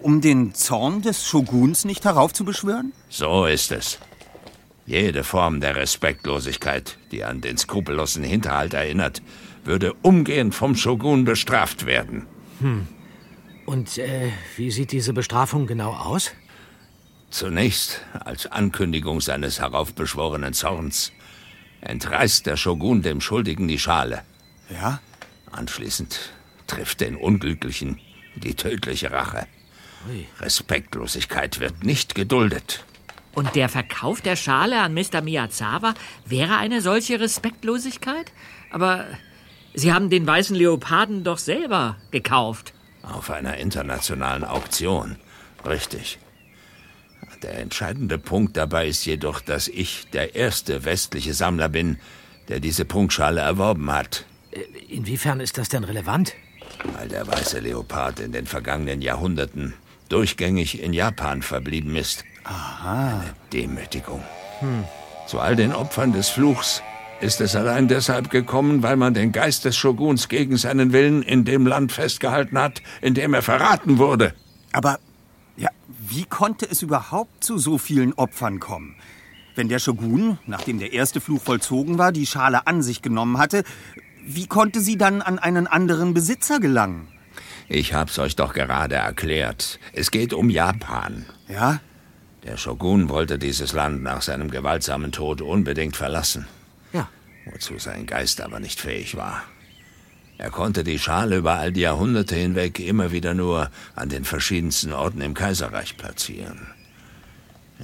Um 0.02 0.20
den 0.20 0.54
Zorn 0.54 1.02
des 1.02 1.26
Shoguns 1.26 1.85
nicht 1.85 2.04
heraufzubeschwören? 2.04 2.92
So 3.09 3.46
ist 3.46 3.72
es. 3.72 3.98
Jede 4.87 5.25
Form 5.25 5.61
der 5.61 5.77
Respektlosigkeit, 5.77 6.99
die 7.11 7.25
an 7.25 7.40
den 7.40 7.57
skrupellosen 7.57 8.23
Hinterhalt 8.23 8.75
erinnert, 8.75 9.23
würde 9.64 9.94
umgehend 10.03 10.55
vom 10.55 10.77
Shogun 10.77 11.25
bestraft 11.25 11.87
werden. 11.87 12.27
Hm. 12.61 12.87
Und 13.64 13.97
äh, 13.97 14.31
wie 14.57 14.70
sieht 14.70 14.92
diese 14.92 15.14
Bestrafung 15.14 15.66
genau 15.66 15.92
aus? 15.92 16.33
Zunächst, 17.31 18.03
als 18.12 18.47
Ankündigung 18.47 19.20
seines 19.20 19.59
heraufbeschworenen 19.59 20.53
Zorns, 20.53 21.12
entreißt 21.81 22.47
der 22.47 22.57
Shogun 22.57 23.03
dem 23.03 23.20
Schuldigen 23.20 23.66
die 23.68 23.79
Schale. 23.79 24.23
Ja? 24.70 25.01
Anschließend 25.51 26.33
trifft 26.66 27.01
den 27.01 27.16
Unglücklichen 27.16 27.99
die 28.37 28.55
tödliche 28.55 29.11
Rache. 29.11 29.47
Ui. 30.09 30.27
Respektlosigkeit 30.40 31.61
wird 31.61 31.85
nicht 31.85 32.14
geduldet. 32.14 32.85
Und 33.35 33.55
der 33.55 33.68
Verkauf 33.68 34.20
der 34.20 34.37
Schale 34.37 34.81
an 34.81 34.94
Mr. 34.94 35.20
Miyazawa 35.23 35.94
wäre 36.25 36.57
eine 36.57 36.81
solche 36.81 37.18
Respektlosigkeit? 37.18 38.33
Aber 38.70 39.07
Sie 39.75 39.92
haben 39.92 40.09
den 40.09 40.25
weißen 40.27 40.55
Leoparden 40.55 41.25
doch 41.25 41.38
selber 41.38 41.97
gekauft. 42.12 42.73
Auf 43.03 43.31
einer 43.31 43.57
internationalen 43.57 44.44
Auktion. 44.44 45.16
Richtig. 45.66 46.18
Der 47.42 47.59
entscheidende 47.59 48.16
Punkt 48.18 48.57
dabei 48.57 48.87
ist 48.87 49.05
jedoch, 49.05 49.40
dass 49.40 49.66
ich 49.68 50.09
der 50.12 50.37
erste 50.37 50.85
westliche 50.85 51.35
Sammler 51.35 51.68
bin, 51.68 51.99
der 52.49 52.61
diese 52.61 52.85
Prunkschale 52.85 53.40
erworben 53.40 53.90
hat. 53.90 54.25
Äh, 54.53 54.61
Inwiefern 54.88 55.40
ist 55.40 55.59
das 55.59 55.68
denn 55.68 55.85
relevant? 55.85 56.35
Weil 56.97 57.09
der 57.09 57.27
weiße 57.27 57.59
Leopard 57.59 58.20
in 58.20 58.33
den 58.33 58.47
vergangenen 58.47 59.03
Jahrhunderten 59.03 59.75
durchgängig 60.09 60.81
in 60.81 60.92
Japan 60.92 61.42
verblieben 61.42 61.97
ist. 61.97 62.25
Aha. 62.44 63.20
Eine 63.20 63.35
Demütigung. 63.52 64.22
Hm. 64.61 64.85
Zu 65.26 65.40
all 65.40 65.57
den 65.57 65.72
Opfern 65.72 66.12
des 66.12 66.28
Fluchs 66.28 66.83
ist 67.20 67.40
es 67.40 67.57
allein 67.57 67.88
deshalb 67.88 68.30
gekommen, 68.30 68.83
weil 68.83 68.96
man 68.96 69.14
den 69.14 69.33
Geist 69.33 69.64
des 69.64 69.76
Shoguns 69.76 70.28
gegen 70.28 70.57
seinen 70.57 70.92
Willen 70.92 71.22
in 71.22 71.44
dem 71.44 71.66
Land 71.66 71.92
festgehalten 71.92 72.59
hat, 72.59 72.83
in 73.00 73.14
dem 73.14 73.33
er 73.33 73.42
verraten 73.42 73.98
wurde. 73.98 74.35
Aber, 74.72 74.98
ja, 75.57 75.70
wie 75.88 76.24
konnte 76.24 76.66
es 76.70 76.83
überhaupt 76.83 77.42
zu 77.42 77.57
so 77.59 77.78
vielen 77.78 78.12
Opfern 78.12 78.61
kommen? 78.61 78.96
Wenn 79.54 79.68
der 79.68 79.78
Shogun, 79.78 80.38
nachdem 80.46 80.78
der 80.78 80.92
erste 80.92 81.20
Fluch 81.20 81.40
vollzogen 81.40 81.96
war, 81.96 82.12
die 82.12 82.26
Schale 82.26 82.66
an 82.66 82.83
sich 82.83 83.02
genommen 83.02 83.38
hatte, 83.38 83.64
wie 84.26 84.46
konnte 84.46 84.80
sie 84.80 84.98
dann 84.98 85.22
an 85.22 85.38
einen 85.38 85.66
anderen 85.66 86.12
Besitzer 86.12 86.59
gelangen? 86.59 87.09
Ich 87.68 87.94
hab's 87.94 88.18
euch 88.18 88.37
doch 88.37 88.52
gerade 88.52 88.96
erklärt. 88.96 89.78
Es 89.92 90.11
geht 90.11 90.35
um 90.35 90.50
Japan. 90.50 91.24
Ja? 91.48 91.80
Der 92.44 92.59
Shogun 92.59 93.09
wollte 93.09 93.38
dieses 93.38 93.72
Land 93.72 94.02
nach 94.02 94.20
seinem 94.20 94.50
gewaltsamen 94.50 95.12
Tod 95.12 95.40
unbedingt 95.40 95.96
verlassen. 95.96 96.46
Ja. 96.92 97.09
Wozu 97.46 97.78
sein 97.78 98.07
Geist 98.07 98.40
aber 98.40 98.61
nicht 98.61 98.80
fähig 98.80 99.16
war. 99.16 99.42
Er 100.37 100.50
konnte 100.50 100.85
die 100.85 100.98
Schale 100.98 101.37
über 101.37 101.54
all 101.54 101.72
die 101.72 101.83
Jahrhunderte 101.83 102.35
hinweg 102.35 102.80
immer 102.80 103.12
wieder 103.12 103.35
nur 103.35 103.70
an 103.94 104.09
den 104.09 104.24
verschiedensten 104.24 104.92
Orten 104.92 105.20
im 105.20 105.33
Kaiserreich 105.33 105.96
platzieren. 105.96 106.66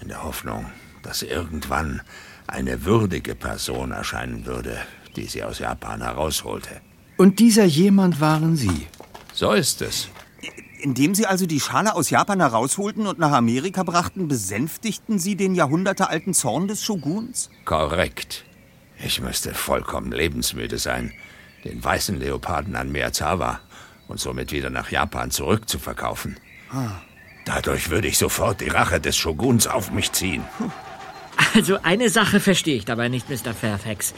In 0.00 0.08
der 0.08 0.24
Hoffnung, 0.24 0.66
dass 1.02 1.22
irgendwann 1.22 2.02
eine 2.46 2.84
würdige 2.84 3.34
Person 3.34 3.92
erscheinen 3.92 4.44
würde, 4.44 4.76
die 5.16 5.26
sie 5.26 5.42
aus 5.42 5.60
Japan 5.60 6.02
herausholte. 6.02 6.80
Und 7.16 7.38
dieser 7.38 7.64
jemand 7.64 8.20
waren 8.20 8.56
Sie? 8.56 8.86
So 9.32 9.52
ist 9.52 9.82
es. 9.82 10.08
Indem 10.82 11.14
Sie 11.14 11.26
also 11.26 11.46
die 11.46 11.60
Schale 11.60 11.94
aus 11.94 12.10
Japan 12.10 12.40
herausholten 12.40 13.06
und 13.06 13.18
nach 13.18 13.32
Amerika 13.32 13.82
brachten, 13.82 14.28
besänftigten 14.28 15.18
Sie 15.18 15.36
den 15.36 15.54
jahrhundertealten 15.54 16.32
Zorn 16.32 16.68
des 16.68 16.82
Shoguns? 16.82 17.50
Korrekt. 17.64 18.44
Ich 19.04 19.20
müsste 19.20 19.54
vollkommen 19.54 20.12
lebensmüde 20.12 20.78
sein, 20.78 21.12
den 21.64 21.82
weißen 21.82 22.18
Leoparden 22.18 22.76
an 22.76 22.92
Miyazawa 22.92 23.60
und 24.08 24.20
somit 24.20 24.52
wieder 24.52 24.70
nach 24.70 24.90
Japan 24.90 25.30
zurückzuverkaufen. 25.30 26.38
Ah. 26.72 27.02
Dadurch 27.44 27.90
würde 27.90 28.08
ich 28.08 28.18
sofort 28.18 28.60
die 28.60 28.68
Rache 28.68 29.00
des 29.00 29.16
Shoguns 29.16 29.66
auf 29.66 29.90
mich 29.90 30.12
ziehen. 30.12 30.44
Also 31.54 31.78
eine 31.82 32.10
Sache 32.10 32.38
verstehe 32.38 32.76
ich 32.76 32.84
dabei 32.84 33.08
nicht, 33.08 33.28
Mr. 33.30 33.54
Fairfax. 33.54 34.14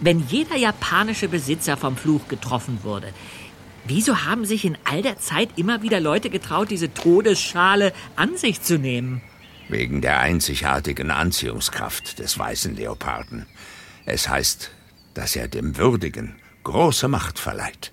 Wenn 0.00 0.26
jeder 0.28 0.56
japanische 0.56 1.28
Besitzer 1.28 1.76
vom 1.76 1.96
Fluch 1.96 2.28
getroffen 2.28 2.80
wurde, 2.82 3.12
wieso 3.88 4.24
haben 4.24 4.44
sich 4.44 4.64
in 4.64 4.78
all 4.84 5.02
der 5.02 5.18
Zeit 5.18 5.50
immer 5.56 5.82
wieder 5.82 6.00
Leute 6.00 6.30
getraut, 6.30 6.70
diese 6.70 6.92
Todesschale 6.92 7.92
an 8.16 8.36
sich 8.36 8.62
zu 8.62 8.78
nehmen? 8.78 9.20
Wegen 9.68 10.00
der 10.00 10.20
einzigartigen 10.20 11.10
Anziehungskraft 11.10 12.18
des 12.18 12.38
weißen 12.38 12.74
Leoparden. 12.76 13.46
Es 14.06 14.28
heißt, 14.28 14.70
dass 15.14 15.36
er 15.36 15.48
dem 15.48 15.76
Würdigen 15.76 16.36
große 16.64 17.08
Macht 17.08 17.38
verleiht. 17.38 17.92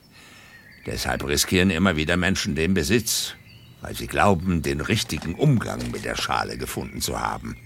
Deshalb 0.86 1.26
riskieren 1.26 1.72
immer 1.72 1.96
wieder 1.96 2.16
Menschen 2.16 2.56
den 2.56 2.74
Besitz, 2.74 3.34
weil 3.82 3.96
sie 3.96 4.08
glauben, 4.08 4.62
den 4.62 4.82
richtigen 4.82 5.36
Umgang 5.36 5.92
mit 5.92 6.06
der 6.06 6.16
Schale 6.16 6.58
gefunden 6.58 7.02
zu 7.02 7.20
haben. 7.20 7.58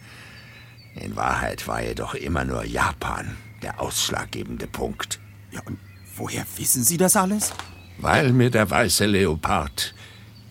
In 0.95 1.15
Wahrheit 1.15 1.67
war 1.67 1.83
jedoch 1.83 2.15
immer 2.15 2.45
nur 2.45 2.63
Japan 2.63 3.37
der 3.61 3.79
ausschlaggebende 3.79 4.67
Punkt. 4.67 5.19
Ja, 5.51 5.61
und 5.65 5.77
woher 6.15 6.45
wissen 6.57 6.83
Sie 6.83 6.97
das 6.97 7.15
alles? 7.15 7.53
Weil 8.01 8.33
mir 8.33 8.49
der 8.49 8.69
weiße 8.69 9.05
Leopard 9.05 9.93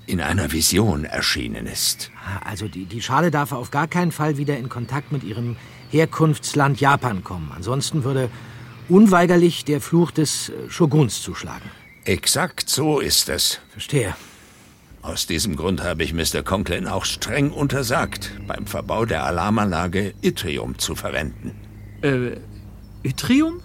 in 0.06 0.20
einer 0.20 0.52
Vision 0.52 1.04
erschienen 1.04 1.66
ist. 1.66 2.11
Also 2.44 2.66
die, 2.66 2.87
die 2.87 3.02
Schale 3.02 3.30
darf 3.30 3.52
auf 3.52 3.70
gar 3.70 3.87
keinen 3.87 4.12
Fall 4.12 4.38
wieder 4.38 4.56
in 4.56 4.68
Kontakt 4.68 5.12
mit 5.12 5.22
ihrem 5.22 5.56
Herkunftsland 5.90 6.80
Japan 6.80 7.24
kommen. 7.24 7.52
Ansonsten 7.54 8.04
würde 8.04 8.30
unweigerlich 8.88 9.64
der 9.64 9.80
Fluch 9.80 10.11
des 10.11 10.48
äh, 10.48 10.70
Shoguns 10.70 11.22
zuschlagen. 11.22 11.70
Exakt 12.04 12.70
so 12.70 13.00
ist 13.00 13.28
es. 13.28 13.61
Verstehe. 13.70 14.14
Aus 15.02 15.26
diesem 15.26 15.56
Grund 15.56 15.82
habe 15.82 16.02
ich 16.02 16.12
Mr. 16.12 16.42
Conklin 16.42 16.87
auch 16.87 17.04
streng 17.04 17.50
untersagt, 17.50 18.32
beim 18.46 18.66
Verbau 18.66 19.04
der 19.04 19.24
Alarmanlage 19.24 20.14
Yttrium 20.22 20.78
zu 20.78 20.94
verwenden. 20.94 21.54
Äh, 22.02 22.37
Yttrium? 23.06 23.61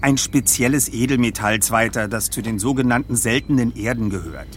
Ein 0.00 0.18
spezielles 0.18 0.92
Edelmetall, 0.92 1.60
Zweiter, 1.60 2.08
das 2.08 2.30
zu 2.30 2.42
den 2.42 2.58
sogenannten 2.58 3.16
seltenen 3.16 3.74
Erden 3.76 4.10
gehört. 4.10 4.48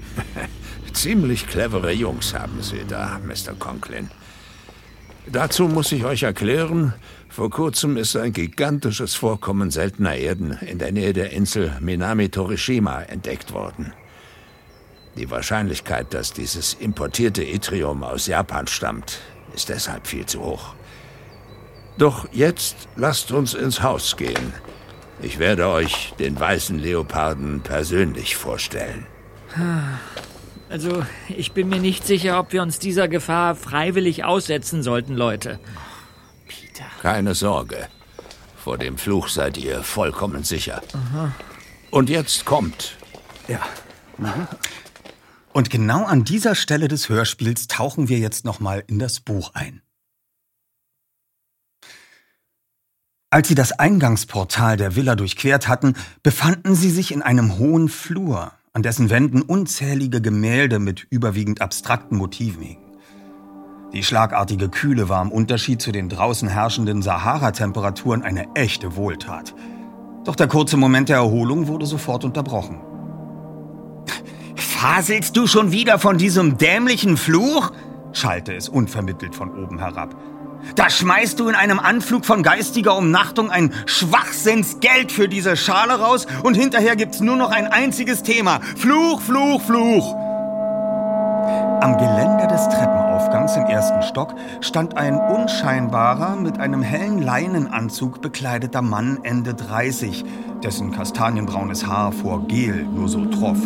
Ziemlich 0.93 1.47
clevere 1.47 1.91
Jungs 1.91 2.33
haben 2.33 2.61
Sie 2.61 2.83
da, 2.87 3.19
Mr. 3.25 3.53
Conklin. 3.57 4.09
Dazu 5.29 5.67
muss 5.67 5.91
ich 5.91 6.05
euch 6.05 6.23
erklären, 6.23 6.93
vor 7.27 7.49
kurzem 7.49 7.97
ist 7.97 8.15
ein 8.15 8.31
gigantisches 8.31 9.15
Vorkommen 9.15 9.71
seltener 9.71 10.15
Erden 10.15 10.57
in 10.65 10.79
der 10.79 10.91
Nähe 10.91 11.13
der 11.13 11.31
Insel 11.31 11.73
Minami 11.81 12.29
Torishima 12.29 13.01
entdeckt 13.01 13.53
worden. 13.53 13.93
Die 15.17 15.29
Wahrscheinlichkeit, 15.29 16.13
dass 16.13 16.31
dieses 16.31 16.75
importierte 16.75 17.43
Yttrium 17.43 18.03
aus 18.03 18.27
Japan 18.27 18.67
stammt, 18.67 19.19
ist 19.53 19.69
deshalb 19.69 20.07
viel 20.07 20.25
zu 20.25 20.41
hoch. 20.41 20.75
Doch 21.97 22.27
jetzt 22.31 22.87
lasst 22.95 23.31
uns 23.31 23.53
ins 23.53 23.81
Haus 23.81 24.15
gehen. 24.15 24.53
Ich 25.21 25.39
werde 25.39 25.67
euch 25.67 26.13
den 26.19 26.39
weißen 26.39 26.77
Leoparden 26.77 27.61
persönlich 27.61 28.35
vorstellen. 28.35 29.07
Also, 30.69 31.03
ich 31.29 31.53
bin 31.53 31.69
mir 31.69 31.79
nicht 31.79 32.05
sicher, 32.05 32.39
ob 32.39 32.53
wir 32.53 32.61
uns 32.61 32.77
dieser 32.77 33.07
Gefahr 33.07 33.55
freiwillig 33.55 34.25
aussetzen 34.25 34.83
sollten, 34.83 35.15
Leute. 35.15 35.59
Keine 37.01 37.35
Sorge. 37.35 37.87
Vor 38.57 38.77
dem 38.77 38.97
Fluch 38.97 39.29
seid 39.29 39.57
ihr 39.57 39.81
vollkommen 39.81 40.43
sicher. 40.43 40.81
Aha. 40.93 41.31
Und 41.89 42.09
jetzt 42.09 42.45
kommt. 42.45 42.97
Ja. 43.47 43.61
Mhm. 44.17 44.47
Und 45.53 45.69
genau 45.69 46.03
an 46.05 46.23
dieser 46.23 46.53
Stelle 46.53 46.87
des 46.87 47.09
Hörspiels 47.09 47.67
tauchen 47.67 48.09
wir 48.09 48.19
jetzt 48.19 48.45
nochmal 48.45 48.83
in 48.87 48.99
das 48.99 49.21
Buch 49.21 49.51
ein. 49.53 49.81
Als 53.37 53.49
sie 53.49 53.53
das 53.53 53.71
Eingangsportal 53.71 54.77
der 54.77 54.95
Villa 54.95 55.15
durchquert 55.15 55.67
hatten, 55.67 55.93
befanden 56.23 56.73
sie 56.73 56.89
sich 56.89 57.13
in 57.13 57.21
einem 57.21 57.59
hohen 57.59 57.87
Flur, 57.87 58.51
an 58.73 58.81
dessen 58.81 59.11
Wänden 59.11 59.43
unzählige 59.43 60.21
Gemälde 60.21 60.79
mit 60.79 61.05
überwiegend 61.11 61.61
abstrakten 61.61 62.17
Motiven 62.17 62.63
hingen. 62.63 62.97
Die 63.93 64.01
schlagartige 64.01 64.69
Kühle 64.69 65.07
war 65.07 65.21
im 65.21 65.31
Unterschied 65.31 65.83
zu 65.83 65.91
den 65.91 66.09
draußen 66.09 66.49
herrschenden 66.49 67.03
Sahara-Temperaturen 67.03 68.23
eine 68.23 68.47
echte 68.55 68.95
Wohltat. 68.95 69.53
Doch 70.23 70.35
der 70.35 70.47
kurze 70.47 70.77
Moment 70.77 71.09
der 71.09 71.17
Erholung 71.17 71.67
wurde 71.67 71.85
sofort 71.85 72.25
unterbrochen. 72.25 72.79
Faselst 74.55 75.37
du 75.37 75.45
schon 75.45 75.71
wieder 75.71 75.99
von 75.99 76.17
diesem 76.17 76.57
dämlichen 76.57 77.17
Fluch? 77.17 77.71
schallte 78.13 78.55
es 78.55 78.67
unvermittelt 78.67 79.35
von 79.35 79.63
oben 79.63 79.77
herab. 79.77 80.15
Da 80.75 80.89
schmeißt 80.89 81.39
du 81.39 81.47
in 81.49 81.55
einem 81.55 81.79
Anflug 81.79 82.25
von 82.25 82.43
geistiger 82.43 82.95
Umnachtung 82.95 83.49
ein 83.49 83.73
Schwachsinnsgeld 83.85 85.11
für 85.11 85.27
diese 85.27 85.55
Schale 85.55 85.99
raus 85.99 86.27
und 86.43 86.55
hinterher 86.55 86.95
gibt's 86.95 87.19
nur 87.19 87.35
noch 87.35 87.51
ein 87.51 87.67
einziges 87.67 88.23
Thema. 88.23 88.59
Fluch, 88.75 89.21
Fluch, 89.21 89.61
Fluch. 89.61 90.15
Am 91.79 91.97
Geländer 91.97 92.47
des 92.47 92.67
Treppenaufgangs 92.69 93.55
im 93.55 93.65
ersten 93.67 94.01
Stock 94.01 94.33
stand 94.61 94.97
ein 94.97 95.15
unscheinbarer, 95.15 96.35
mit 96.35 96.59
einem 96.59 96.81
hellen 96.81 97.21
Leinenanzug 97.21 98.21
bekleideter 98.21 98.81
Mann 98.81 99.19
Ende 99.23 99.53
30, 99.53 100.25
dessen 100.63 100.91
kastanienbraunes 100.91 101.85
Haar 101.85 102.11
vor 102.11 102.47
Gel 102.47 102.83
nur 102.83 103.07
so 103.07 103.25
troff. 103.25 103.59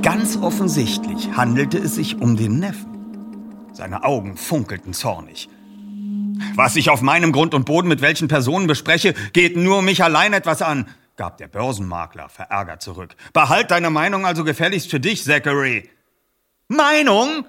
Ganz 0.00 0.38
offensichtlich 0.40 1.36
handelte 1.36 1.78
es 1.78 1.96
sich 1.96 2.20
um 2.20 2.36
den 2.36 2.60
Neffen. 2.60 3.68
Seine 3.72 4.04
Augen 4.04 4.36
funkelten 4.36 4.92
zornig. 4.92 5.50
Was 6.54 6.76
ich 6.76 6.90
auf 6.90 7.02
meinem 7.02 7.32
Grund 7.32 7.54
und 7.54 7.64
Boden 7.64 7.88
mit 7.88 8.00
welchen 8.00 8.28
Personen 8.28 8.66
bespreche, 8.66 9.14
geht 9.32 9.56
nur 9.56 9.82
mich 9.82 10.02
allein 10.02 10.32
etwas 10.32 10.62
an, 10.62 10.88
gab 11.16 11.38
der 11.38 11.48
Börsenmakler 11.48 12.28
verärgert 12.28 12.82
zurück. 12.82 13.16
Behalt 13.32 13.70
deine 13.70 13.90
Meinung 13.90 14.26
also 14.26 14.44
gefälligst 14.44 14.90
für 14.90 15.00
dich, 15.00 15.24
Zachary. 15.24 15.88
Meinung? 16.68 17.46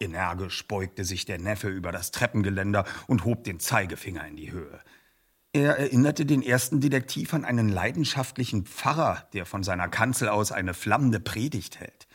Energisch 0.00 0.66
beugte 0.66 1.04
sich 1.04 1.26
der 1.26 1.38
Neffe 1.38 1.68
über 1.68 1.92
das 1.92 2.10
Treppengeländer 2.10 2.84
und 3.06 3.24
hob 3.24 3.44
den 3.44 3.60
Zeigefinger 3.60 4.26
in 4.26 4.36
die 4.36 4.52
Höhe. 4.52 4.80
Er 5.52 5.78
erinnerte 5.78 6.24
den 6.26 6.42
ersten 6.42 6.80
Detektiv 6.80 7.34
an 7.34 7.44
einen 7.44 7.68
leidenschaftlichen 7.68 8.66
Pfarrer, 8.66 9.28
der 9.32 9.46
von 9.46 9.64
seiner 9.64 9.88
Kanzel 9.88 10.28
aus 10.28 10.52
eine 10.52 10.74
flammende 10.74 11.18
Predigt 11.18 11.80
hält. 11.80 12.06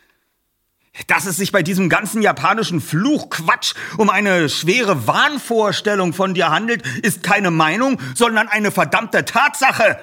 Dass 1.08 1.26
es 1.26 1.38
sich 1.38 1.52
bei 1.52 1.62
diesem 1.62 1.90
ganzen 1.90 2.22
japanischen 2.22 2.80
Fluchquatsch 2.80 3.74
um 3.98 4.10
eine 4.10 4.50
schwere 4.50 5.08
Wahnvorstellung 5.08 6.14
von 6.14 6.34
dir 6.34 6.50
handelt, 6.50 6.88
ist 7.00 7.22
keine 7.22 7.52
Meinung, 7.52 8.00
sondern 8.16 8.48
eine 8.48 8.72
verdammte 8.72 9.26
Tatsache. 9.26 9.98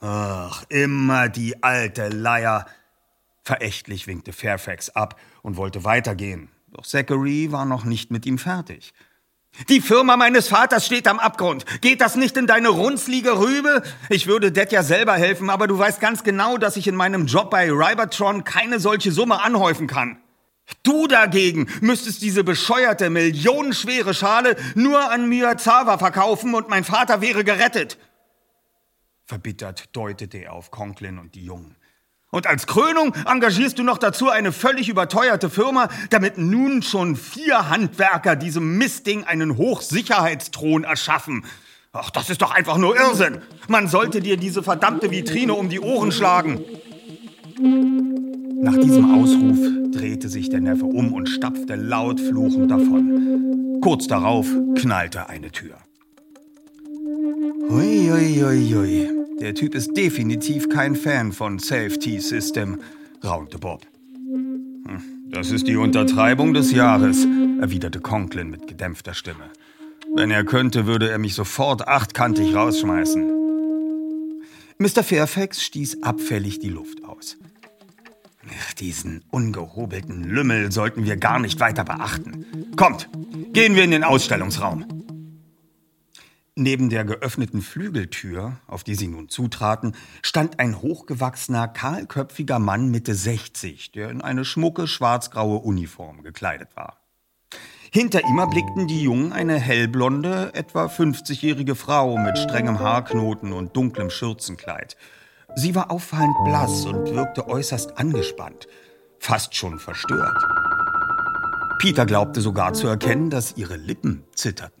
Ach, 0.00 0.64
immer 0.68 1.28
die 1.28 1.62
alte 1.62 2.08
Leier. 2.08 2.66
Verächtlich 3.42 4.06
winkte 4.06 4.32
Fairfax 4.32 4.90
ab 4.90 5.18
und 5.42 5.56
wollte 5.56 5.84
weitergehen. 5.84 6.48
Doch 6.72 6.86
Zachary 6.86 7.50
war 7.50 7.64
noch 7.64 7.84
nicht 7.84 8.10
mit 8.10 8.24
ihm 8.24 8.38
fertig. 8.38 8.94
Die 9.68 9.80
Firma 9.80 10.16
meines 10.16 10.48
Vaters 10.48 10.86
steht 10.86 11.06
am 11.06 11.18
Abgrund. 11.18 11.64
Geht 11.80 12.00
das 12.00 12.16
nicht 12.16 12.36
in 12.36 12.46
deine 12.46 12.68
runzlige 12.68 13.38
Rübe? 13.38 13.82
Ich 14.08 14.26
würde 14.26 14.52
Det 14.52 14.72
ja 14.72 14.82
selber 14.82 15.14
helfen, 15.14 15.50
aber 15.50 15.66
du 15.66 15.78
weißt 15.78 16.00
ganz 16.00 16.24
genau, 16.24 16.56
dass 16.56 16.76
ich 16.76 16.86
in 16.86 16.96
meinem 16.96 17.26
Job 17.26 17.50
bei 17.50 17.70
Ribertron 17.70 18.44
keine 18.44 18.80
solche 18.80 19.12
Summe 19.12 19.42
anhäufen 19.42 19.86
kann. 19.86 20.18
Du 20.82 21.08
dagegen 21.08 21.68
müsstest 21.80 22.22
diese 22.22 22.44
bescheuerte, 22.44 23.10
millionenschwere 23.10 24.14
Schale 24.14 24.56
nur 24.74 25.10
an 25.10 25.28
Miyazawa 25.28 25.98
verkaufen 25.98 26.54
und 26.54 26.68
mein 26.68 26.84
Vater 26.84 27.20
wäre 27.20 27.44
gerettet. 27.44 27.98
Verbittert 29.26 29.94
deutete 29.94 30.38
er 30.38 30.52
auf 30.52 30.70
Conklin 30.70 31.18
und 31.18 31.34
die 31.34 31.44
Jungen. 31.44 31.76
Und 32.30 32.46
als 32.46 32.66
Krönung 32.66 33.12
engagierst 33.28 33.78
du 33.78 33.82
noch 33.82 33.98
dazu 33.98 34.30
eine 34.30 34.52
völlig 34.52 34.88
überteuerte 34.88 35.50
Firma, 35.50 35.88
damit 36.10 36.38
nun 36.38 36.82
schon 36.82 37.16
vier 37.16 37.68
Handwerker 37.68 38.36
diesem 38.36 38.78
Mistding 38.78 39.24
einen 39.24 39.56
Hochsicherheitsthron 39.56 40.84
erschaffen. 40.84 41.44
Ach, 41.92 42.10
das 42.10 42.30
ist 42.30 42.40
doch 42.40 42.52
einfach 42.52 42.78
nur 42.78 42.96
Irrsinn. 42.96 43.38
Man 43.66 43.88
sollte 43.88 44.20
dir 44.20 44.36
diese 44.36 44.62
verdammte 44.62 45.10
Vitrine 45.10 45.54
um 45.54 45.68
die 45.68 45.80
Ohren 45.80 46.12
schlagen. 46.12 46.64
Nach 48.62 48.76
diesem 48.76 49.12
Ausruf 49.12 49.58
drehte 49.92 50.28
sich 50.28 50.50
der 50.50 50.60
Neffe 50.60 50.84
um 50.84 51.12
und 51.12 51.28
stapfte 51.28 51.74
laut 51.74 52.20
fluchend 52.20 52.70
davon. 52.70 53.80
Kurz 53.80 54.06
darauf 54.06 54.46
knallte 54.76 55.28
eine 55.28 55.50
Tür. 55.50 55.78
Hui, 57.68 58.08
hui, 58.08 58.40
hui, 58.40 58.74
hui. 58.74 59.19
Der 59.40 59.54
Typ 59.54 59.74
ist 59.74 59.96
definitiv 59.96 60.68
kein 60.68 60.94
Fan 60.94 61.32
von 61.32 61.58
Safety 61.58 62.20
System, 62.20 62.78
raunte 63.24 63.58
Bob. 63.58 63.86
Hm, 64.14 65.00
das 65.30 65.50
ist 65.50 65.66
die 65.66 65.76
Untertreibung 65.76 66.52
des 66.52 66.72
Jahres, 66.72 67.26
erwiderte 67.58 68.00
Conklin 68.00 68.50
mit 68.50 68.66
gedämpfter 68.66 69.14
Stimme. 69.14 69.50
Wenn 70.14 70.30
er 70.30 70.44
könnte, 70.44 70.86
würde 70.86 71.08
er 71.08 71.18
mich 71.18 71.34
sofort 71.34 71.88
achtkantig 71.88 72.54
rausschmeißen. 72.54 73.30
Mr. 74.76 75.02
Fairfax 75.02 75.62
stieß 75.62 76.02
abfällig 76.02 76.58
die 76.58 76.68
Luft 76.68 77.02
aus. 77.04 77.38
Diesen 78.78 79.22
ungehobelten 79.30 80.24
Lümmel 80.24 80.72
sollten 80.72 81.04
wir 81.04 81.16
gar 81.16 81.38
nicht 81.38 81.60
weiter 81.60 81.84
beachten. 81.84 82.44
Kommt, 82.76 83.08
gehen 83.52 83.74
wir 83.74 83.84
in 83.84 83.90
den 83.90 84.04
Ausstellungsraum. 84.04 84.99
Neben 86.60 86.90
der 86.90 87.06
geöffneten 87.06 87.62
Flügeltür, 87.62 88.58
auf 88.66 88.84
die 88.84 88.94
sie 88.94 89.08
nun 89.08 89.30
zutraten, 89.30 89.94
stand 90.20 90.60
ein 90.60 90.82
hochgewachsener, 90.82 91.68
kahlköpfiger 91.68 92.58
Mann 92.58 92.90
Mitte 92.90 93.14
60, 93.14 93.92
der 93.92 94.10
in 94.10 94.20
eine 94.20 94.44
schmucke 94.44 94.86
schwarzgraue 94.86 95.56
Uniform 95.56 96.22
gekleidet 96.22 96.68
war. 96.74 96.98
Hinter 97.90 98.28
ihm 98.28 98.38
erblickten 98.38 98.86
die 98.88 99.02
Jungen 99.02 99.32
eine 99.32 99.58
hellblonde, 99.58 100.52
etwa 100.52 100.84
50-jährige 100.84 101.74
Frau 101.74 102.18
mit 102.18 102.36
strengem 102.36 102.78
Haarknoten 102.78 103.54
und 103.54 103.74
dunklem 103.74 104.10
Schürzenkleid. 104.10 104.98
Sie 105.56 105.74
war 105.74 105.90
auffallend 105.90 106.36
blass 106.44 106.84
und 106.84 107.14
wirkte 107.14 107.48
äußerst 107.48 107.96
angespannt, 107.96 108.68
fast 109.18 109.54
schon 109.54 109.78
verstört. 109.78 110.44
Peter 111.78 112.04
glaubte 112.04 112.42
sogar 112.42 112.74
zu 112.74 112.86
erkennen, 112.86 113.30
dass 113.30 113.56
ihre 113.56 113.78
Lippen 113.78 114.24
zitterten. 114.34 114.79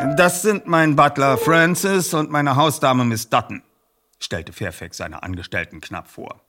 Das 0.00 0.40
sind 0.40 0.66
mein 0.66 0.96
Butler 0.96 1.36
Francis 1.36 2.14
und 2.14 2.30
meine 2.30 2.56
Hausdame 2.56 3.04
Miss 3.04 3.28
Dutton, 3.28 3.62
stellte 4.18 4.52
Fairfax 4.52 4.96
seine 4.96 5.22
Angestellten 5.22 5.82
knapp 5.82 6.08
vor. 6.08 6.40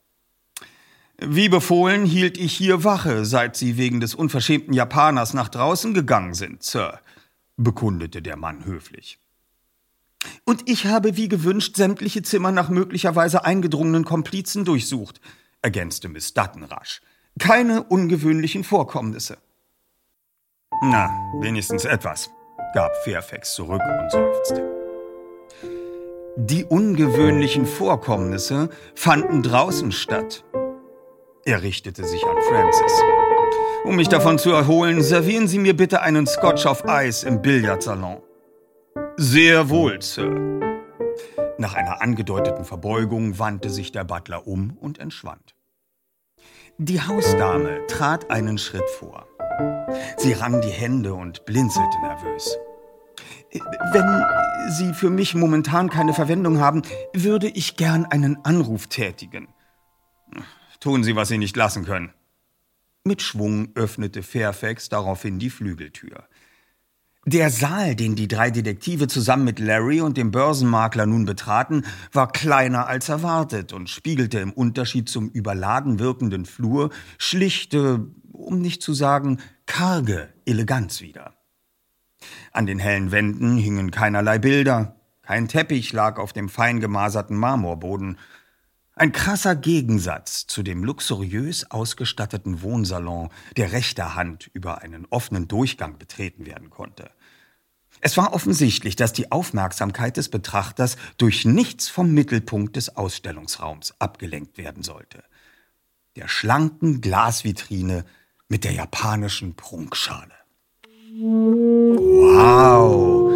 Wie 1.17 1.49
befohlen 1.49 2.05
hielt 2.05 2.37
ich 2.37 2.53
hier 2.53 2.85
Wache, 2.85 3.25
seit 3.25 3.57
Sie 3.57 3.75
wegen 3.77 3.99
des 3.99 4.15
unverschämten 4.15 4.73
Japaners 4.73 5.33
nach 5.33 5.49
draußen 5.49 5.93
gegangen 5.93 6.33
sind, 6.33 6.63
Sir, 6.63 6.99
bekundete 7.57 8.21
der 8.21 8.37
Mann 8.37 8.63
höflich. 8.63 9.19
Und 10.45 10.69
ich 10.69 10.85
habe 10.85 11.17
wie 11.17 11.27
gewünscht 11.27 11.75
sämtliche 11.75 12.21
Zimmer 12.21 12.51
nach 12.51 12.69
möglicherweise 12.69 13.43
eingedrungenen 13.43 14.05
Komplizen 14.05 14.63
durchsucht, 14.63 15.19
ergänzte 15.61 16.07
Miss 16.07 16.33
Dutton 16.33 16.63
rasch. 16.63 17.01
Keine 17.37 17.83
ungewöhnlichen 17.83 18.63
Vorkommnisse. 18.63 19.37
Na, 20.81 21.09
wenigstens 21.41 21.85
etwas, 21.85 22.29
gab 22.73 22.95
Fairfax 23.03 23.53
zurück 23.53 23.81
und 23.81 24.11
seufzte. 24.11 24.69
Die 26.37 26.63
ungewöhnlichen 26.63 27.65
Vorkommnisse 27.65 28.69
fanden 28.95 29.43
draußen 29.43 29.91
statt. 29.91 30.43
Er 31.43 31.61
richtete 31.61 32.05
sich 32.05 32.23
an 32.23 32.37
Francis. 32.49 33.01
Um 33.83 33.95
mich 33.95 34.07
davon 34.09 34.37
zu 34.37 34.51
erholen, 34.51 35.01
servieren 35.01 35.47
Sie 35.47 35.59
mir 35.59 35.75
bitte 35.75 36.01
einen 36.01 36.27
Scotch 36.27 36.65
auf 36.65 36.87
Eis 36.87 37.23
im 37.23 37.41
Billardsalon. 37.41 38.21
Sehr 39.17 39.69
wohl, 39.69 40.01
Sir. 40.01 40.29
Nach 41.57 41.73
einer 41.73 42.01
angedeuteten 42.01 42.63
Verbeugung 42.63 43.37
wandte 43.37 43.69
sich 43.69 43.91
der 43.91 44.03
Butler 44.03 44.47
um 44.47 44.77
und 44.79 44.99
entschwand. 44.99 45.55
Die 46.77 47.01
Hausdame 47.01 47.85
trat 47.87 48.31
einen 48.31 48.57
Schritt 48.57 48.89
vor. 48.89 49.27
Sie 50.17 50.33
rang 50.33 50.61
die 50.61 50.69
Hände 50.69 51.13
und 51.13 51.45
blinzelte 51.45 51.99
nervös. 52.01 52.57
Wenn 53.91 54.25
Sie 54.69 54.93
für 54.93 55.09
mich 55.09 55.35
momentan 55.35 55.89
keine 55.89 56.13
Verwendung 56.13 56.59
haben, 56.59 56.83
würde 57.13 57.47
ich 57.47 57.75
gern 57.75 58.05
einen 58.05 58.43
Anruf 58.45 58.87
tätigen. 58.87 59.47
Tun 60.79 61.03
Sie, 61.03 61.15
was 61.15 61.27
Sie 61.27 61.37
nicht 61.37 61.55
lassen 61.55 61.85
können. 61.85 62.13
Mit 63.03 63.21
Schwung 63.21 63.69
öffnete 63.75 64.23
Fairfax 64.23 64.89
daraufhin 64.89 65.39
die 65.39 65.49
Flügeltür. 65.49 66.23
Der 67.25 67.51
Saal, 67.51 67.95
den 67.95 68.15
die 68.15 68.27
drei 68.27 68.49
Detektive 68.49 69.07
zusammen 69.07 69.43
mit 69.43 69.59
Larry 69.59 70.01
und 70.01 70.17
dem 70.17 70.31
Börsenmakler 70.31 71.05
nun 71.05 71.25
betraten, 71.25 71.85
war 72.11 72.31
kleiner 72.31 72.87
als 72.87 73.09
erwartet 73.09 73.73
und 73.73 73.91
spiegelte 73.91 74.39
im 74.39 74.51
Unterschied 74.51 75.07
zum 75.07 75.29
überladen 75.29 75.99
wirkenden 75.99 76.45
Flur 76.45 76.89
schlichte, 77.19 78.07
um 78.31 78.59
nicht 78.59 78.81
zu 78.81 78.93
sagen 78.93 79.39
karge 79.65 80.29
Eleganz 80.45 81.01
wider. 81.01 81.33
An 82.51 82.65
den 82.65 82.79
hellen 82.79 83.11
Wänden 83.11 83.57
hingen 83.57 83.91
keinerlei 83.91 84.37
Bilder, 84.39 84.95
kein 85.21 85.47
Teppich 85.47 85.93
lag 85.93 86.17
auf 86.17 86.33
dem 86.33 86.49
fein 86.49 86.79
gemaserten 86.79 87.37
Marmorboden, 87.37 88.17
ein 88.93 89.13
krasser 89.13 89.55
Gegensatz 89.55 90.45
zu 90.45 90.61
dem 90.61 90.83
luxuriös 90.83 91.71
ausgestatteten 91.71 92.61
Wohnsalon, 92.61 93.29
der 93.55 93.71
rechter 93.71 94.15
Hand 94.15 94.49
über 94.53 94.81
einen 94.81 95.07
offenen 95.09 95.47
Durchgang 95.47 95.97
betreten 95.97 96.45
werden 96.45 96.69
konnte. 96.69 97.09
Es 98.01 98.17
war 98.17 98.33
offensichtlich, 98.33 98.95
dass 98.95 99.13
die 99.13 99.31
Aufmerksamkeit 99.31 100.17
des 100.17 100.29
Betrachters 100.29 100.97
durch 101.17 101.45
nichts 101.45 101.87
vom 101.87 102.13
Mittelpunkt 102.13 102.75
des 102.75 102.95
Ausstellungsraums 102.95 103.93
abgelenkt 103.99 104.57
werden 104.57 104.83
sollte. 104.83 105.23
Der 106.15 106.27
schlanken 106.27 107.01
Glasvitrine 107.01 108.05
mit 108.51 108.65
der 108.65 108.73
japanischen 108.73 109.55
Prunkschale. 109.55 110.33
Wow, 112.27 113.31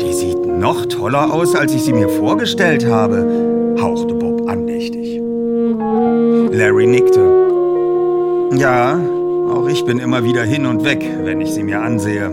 die 0.00 0.12
sieht 0.14 0.46
noch 0.46 0.86
toller 0.86 1.32
aus, 1.32 1.54
als 1.54 1.74
ich 1.74 1.82
sie 1.82 1.92
mir 1.92 2.08
vorgestellt 2.08 2.86
habe, 2.86 3.76
hauchte 3.78 4.14
Bob 4.14 4.48
andächtig. 4.48 5.20
Larry 6.50 6.86
nickte. 6.86 7.20
Ja, 8.56 8.98
auch 9.50 9.68
ich 9.68 9.84
bin 9.84 9.98
immer 9.98 10.24
wieder 10.24 10.44
hin 10.44 10.64
und 10.64 10.82
weg, 10.82 11.04
wenn 11.22 11.42
ich 11.42 11.52
sie 11.52 11.62
mir 11.62 11.82
ansehe. 11.82 12.30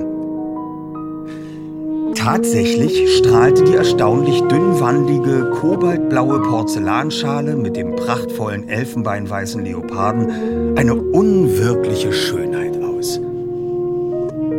Tatsächlich 2.24 3.18
strahlte 3.18 3.64
die 3.64 3.74
erstaunlich 3.74 4.42
dünnwandige, 4.42 5.50
kobaltblaue 5.60 6.44
Porzellanschale 6.44 7.56
mit 7.56 7.76
dem 7.76 7.96
prachtvollen 7.96 8.70
elfenbeinweißen 8.70 9.66
Leoparden 9.66 10.78
eine 10.78 10.94
unwirkliche 10.94 12.14
Schönheit 12.14 12.78
aus. 12.78 13.18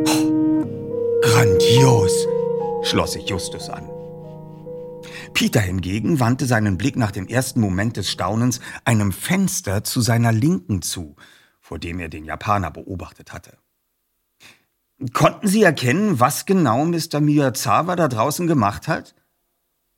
Oh, 0.09 0.65
grandios, 1.23 2.27
schloss 2.83 3.13
sich 3.13 3.29
Justus 3.29 3.71
an. 3.71 3.89
Peter 5.33 5.61
hingegen 5.61 6.19
wandte 6.19 6.47
seinen 6.47 6.77
Blick 6.77 6.97
nach 6.97 7.13
dem 7.13 7.29
ersten 7.29 7.61
Moment 7.61 7.97
des 7.97 8.11
Staunens 8.11 8.59
einem 8.85 9.13
Fenster 9.13 9.85
zu 9.85 10.01
seiner 10.01 10.33
Linken 10.33 10.83
zu, 10.83 11.15
vor 11.61 11.79
dem 11.79 12.01
er 12.01 12.09
den 12.09 12.25
Japaner 12.25 12.73
beobachtet 12.73 13.33
hatte. 13.33 13.53
Konnten 15.13 15.49
Sie 15.49 15.63
erkennen, 15.63 16.21
was 16.21 16.47
genau 16.47 16.85
Mr. 16.85 17.21
Miyazawa 17.21 17.97
da 17.97 18.07
draußen 18.07 18.47
gemacht 18.47 18.87
hat? 18.87 19.15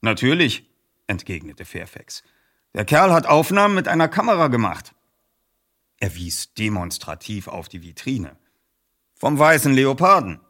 Natürlich, 0.00 0.70
entgegnete 1.06 1.64
Fairfax. 1.64 2.22
Der 2.74 2.84
Kerl 2.84 3.12
hat 3.12 3.26
Aufnahmen 3.26 3.74
mit 3.74 3.86
einer 3.86 4.08
Kamera 4.08 4.48
gemacht. 4.48 4.94
Er 6.00 6.14
wies 6.14 6.54
demonstrativ 6.54 7.48
auf 7.48 7.68
die 7.68 7.82
Vitrine. 7.82 8.36
Vom 9.14 9.38
weißen 9.38 9.72
Leoparden. 9.72 10.40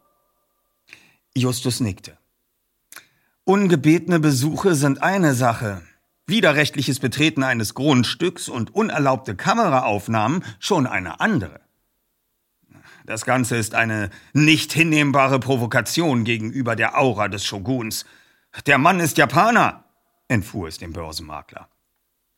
Justus 1.36 1.80
nickte. 1.80 2.16
Ungebetene 3.44 4.20
Besuche 4.20 4.74
sind 4.74 5.02
eine 5.02 5.34
Sache, 5.34 5.82
widerrechtliches 6.26 6.98
Betreten 7.00 7.42
eines 7.42 7.74
Grundstücks 7.74 8.48
und 8.48 8.74
unerlaubte 8.74 9.36
Kameraaufnahmen 9.36 10.44
schon 10.60 10.86
eine 10.86 11.20
andere. 11.20 11.60
Das 13.04 13.26
Ganze 13.26 13.56
ist 13.56 13.74
eine 13.74 14.08
nicht 14.32 14.72
hinnehmbare 14.72 15.38
Provokation 15.38 16.24
gegenüber 16.24 16.74
der 16.74 16.98
Aura 16.98 17.28
des 17.28 17.44
Shoguns. 17.44 18.06
Der 18.64 18.78
Mann 18.78 18.98
ist 18.98 19.18
Japaner, 19.18 19.84
entfuhr 20.28 20.68
es 20.68 20.78
dem 20.78 20.94
Börsenmakler. 20.94 21.68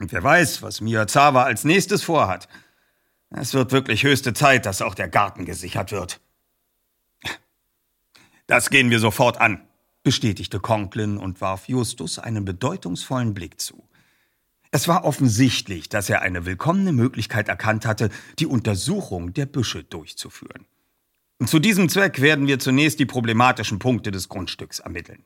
Und 0.01 0.13
wer 0.13 0.25
weiß, 0.25 0.63
was 0.63 0.81
Miyazawa 0.81 1.45
als 1.45 1.63
nächstes 1.63 2.03
vorhat. 2.03 2.49
Es 3.31 3.55
wird 3.55 3.71
wirklich 3.71 4.03
höchste 4.03 4.35
Zeit, 4.35 4.67
dass 4.67 4.83
auch 4.83 4.97
der 4.97 5.09
Garten 5.09 5.45
gesichert 5.45 5.93
wird. 5.93 6.21
Das 8.49 8.69
gehen 8.69 8.91
wir 8.91 8.99
sofort 8.99 9.41
an, 9.41 9.67
bestätigte 10.03 10.59
Conklin 10.59 11.17
und 11.17 11.41
warf 11.41 11.69
Justus 11.69 12.19
einen 12.19 12.45
bedeutungsvollen 12.45 13.35
Blick 13.35 13.61
zu. 13.61 13.86
Es 14.71 14.89
war 14.89 15.05
offensichtlich, 15.05 15.89
dass 15.89 16.11
er 16.11 16.23
eine 16.23 16.45
willkommene 16.47 16.93
Möglichkeit 16.93 17.49
erkannt 17.49 17.87
hatte, 17.87 18.11
die 18.39 18.47
Untersuchung 18.47 19.33
der 19.33 19.47
Büsche 19.47 19.85
durchzuführen. 19.85 20.67
Zu 21.45 21.59
diesem 21.59 21.89
Zweck 21.89 22.21
werden 22.21 22.47
wir 22.47 22.59
zunächst 22.59 22.99
die 22.99 23.07
problematischen 23.07 23.79
Punkte 23.79 24.11
des 24.11 24.29
Grundstücks 24.29 24.81
ermitteln. 24.81 25.25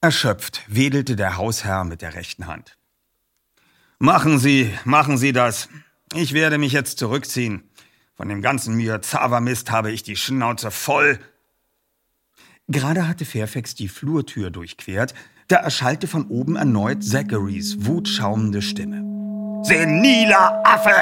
Erschöpft 0.00 0.62
wedelte 0.66 1.16
der 1.16 1.36
Hausherr 1.36 1.84
mit 1.84 2.02
der 2.02 2.14
rechten 2.14 2.46
Hand. 2.46 2.76
Machen 3.98 4.38
Sie, 4.38 4.72
machen 4.84 5.16
Sie 5.16 5.32
das. 5.32 5.68
Ich 6.14 6.32
werde 6.32 6.58
mich 6.58 6.72
jetzt 6.72 6.98
zurückziehen. 6.98 7.70
Von 8.16 8.28
dem 8.28 8.42
ganzen 8.42 8.74
Miyazawa-Mist 8.74 9.70
habe 9.70 9.92
ich 9.92 10.02
die 10.02 10.16
Schnauze 10.16 10.70
voll. 10.70 11.20
Gerade 12.68 13.06
hatte 13.06 13.24
Fairfax 13.24 13.74
die 13.74 13.88
Flurtür 13.88 14.50
durchquert, 14.50 15.14
da 15.52 15.58
erschallte 15.58 16.06
von 16.06 16.24
oben 16.28 16.56
erneut 16.56 17.04
Zacharys 17.04 17.84
wutschaumende 17.84 18.62
Stimme. 18.62 19.02
Seniler 19.64 20.62
Affe! 20.64 20.94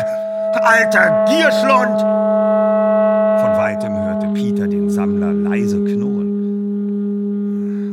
Alter 0.55 1.25
Gierschlund! 1.27 2.01
Von 3.41 3.53
weitem 3.57 3.93
hörte 3.93 4.27
Peter 4.35 4.67
den 4.67 4.91
Sammler 4.91 5.33
leise 5.33 5.85
knurren. 5.85 6.35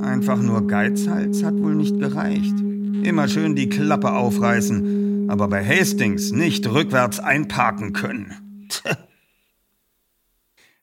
Einfach 0.03 0.41
nur 0.41 0.65
Geizhals 0.65 1.43
hat 1.43 1.53
wohl 1.53 1.75
nicht 1.75 1.99
gereicht. 1.99 2.55
Immer 3.03 3.27
schön 3.27 3.55
die 3.55 3.69
Klappe 3.69 4.13
aufreißen, 4.13 5.27
aber 5.29 5.47
bei 5.49 5.63
Hastings 5.63 6.31
nicht 6.31 6.67
rückwärts 6.67 7.19
einparken 7.19 7.93
können. 7.93 8.33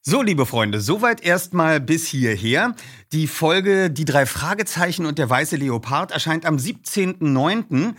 So, 0.06 0.20
liebe 0.20 0.44
Freunde, 0.44 0.82
soweit 0.82 1.24
erstmal 1.24 1.80
bis 1.80 2.06
hierher. 2.06 2.74
Die 3.12 3.26
Folge 3.26 3.88
Die 3.90 4.04
drei 4.04 4.26
Fragezeichen 4.26 5.06
und 5.06 5.16
der 5.16 5.30
weiße 5.30 5.56
Leopard 5.56 6.10
erscheint 6.12 6.44
am 6.44 6.56
17.09. 6.56 7.94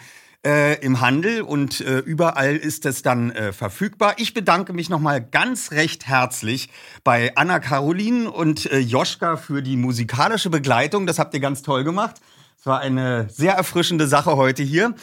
Äh, 0.45 0.75
im 0.85 1.01
Handel 1.01 1.41
und 1.41 1.81
äh, 1.81 1.97
überall 1.97 2.57
ist 2.57 2.85
es 2.85 3.01
dann 3.01 3.31
äh, 3.31 3.51
verfügbar. 3.51 4.13
Ich 4.17 4.35
bedanke 4.35 4.73
mich 4.73 4.87
nochmal 4.91 5.19
ganz 5.19 5.71
recht 5.71 6.05
herzlich 6.05 6.69
bei 7.03 7.35
Anna 7.35 7.57
Caroline 7.57 8.29
und 8.29 8.71
äh, 8.71 8.77
Joschka 8.77 9.37
für 9.37 9.63
die 9.63 9.75
musikalische 9.75 10.51
Begleitung. 10.51 11.07
Das 11.07 11.17
habt 11.17 11.33
ihr 11.33 11.39
ganz 11.39 11.63
toll 11.63 11.83
gemacht. 11.83 12.17
Es 12.59 12.67
war 12.67 12.81
eine 12.81 13.27
sehr 13.31 13.53
erfrischende 13.53 14.05
Sache 14.05 14.35
heute 14.35 14.61
hier. 14.61 14.93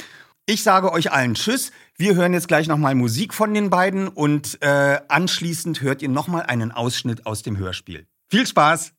Ich 0.46 0.64
sage 0.64 0.92
euch 0.92 1.12
allen 1.12 1.34
Tschüss. 1.34 1.70
Wir 1.96 2.16
hören 2.16 2.32
jetzt 2.32 2.48
gleich 2.48 2.66
nochmal 2.66 2.96
Musik 2.96 3.32
von 3.32 3.54
den 3.54 3.70
beiden 3.70 4.08
und 4.08 4.60
äh, 4.60 4.98
anschließend 5.06 5.82
hört 5.82 6.02
ihr 6.02 6.08
nochmal 6.08 6.42
einen 6.42 6.72
Ausschnitt 6.72 7.26
aus 7.26 7.42
dem 7.42 7.58
Hörspiel. 7.58 8.08
Viel 8.28 8.46
Spaß! 8.46 8.92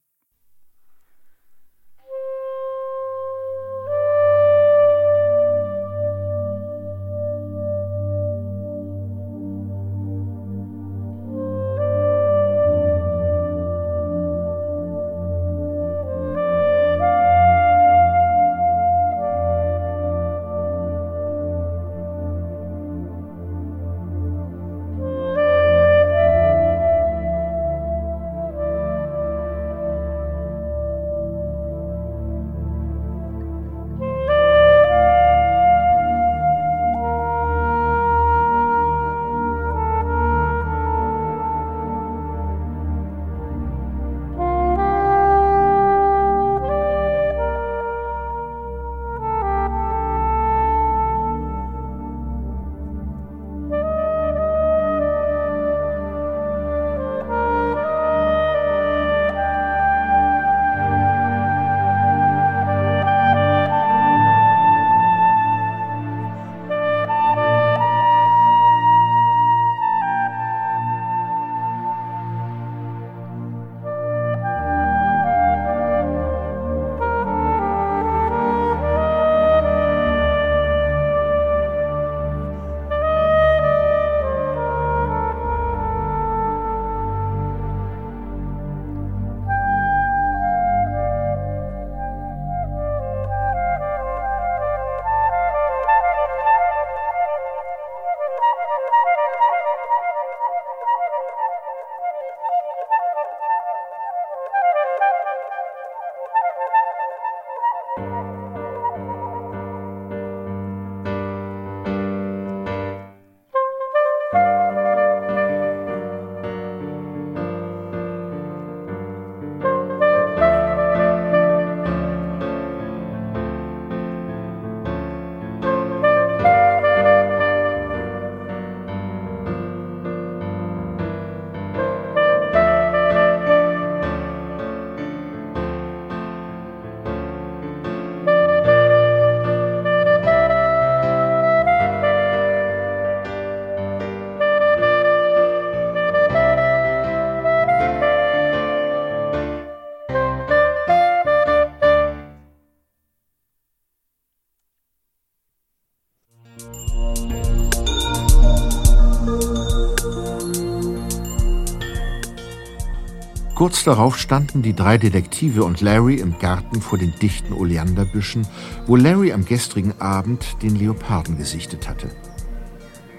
Kurz 163.63 163.85
darauf 163.85 164.19
standen 164.19 164.61
die 164.61 164.75
drei 164.75 164.97
Detektive 164.97 165.63
und 165.63 165.79
Larry 165.79 166.15
im 166.15 166.37
Garten 166.37 166.81
vor 166.81 166.97
den 166.97 167.15
dichten 167.21 167.53
Oleanderbüschen, 167.53 168.45
wo 168.87 168.97
Larry 168.97 169.31
am 169.31 169.45
gestrigen 169.45 170.01
Abend 170.01 170.61
den 170.61 170.75
Leoparden 170.75 171.37
gesichtet 171.37 171.87
hatte. 171.87 172.13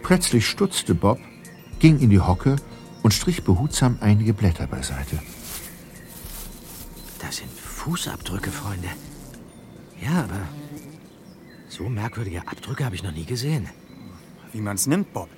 Plötzlich 0.02 0.46
stutzte 0.46 0.94
Bob, 0.94 1.18
ging 1.78 1.98
in 1.98 2.10
die 2.10 2.20
Hocke 2.20 2.56
und 3.02 3.14
strich 3.14 3.42
behutsam 3.42 3.96
einige 4.02 4.34
Blätter 4.34 4.66
beiseite. 4.66 5.18
Das 7.20 7.38
sind 7.38 7.50
Fußabdrücke, 7.50 8.50
Freunde. 8.50 8.88
Ja, 10.02 10.24
aber 10.24 10.46
so 11.70 11.88
merkwürdige 11.88 12.46
Abdrücke 12.46 12.84
habe 12.84 12.96
ich 12.96 13.02
noch 13.02 13.12
nie 13.12 13.24
gesehen. 13.24 13.70
Wie 14.52 14.60
man's 14.60 14.86
nimmt, 14.86 15.10
Bob. 15.14 15.30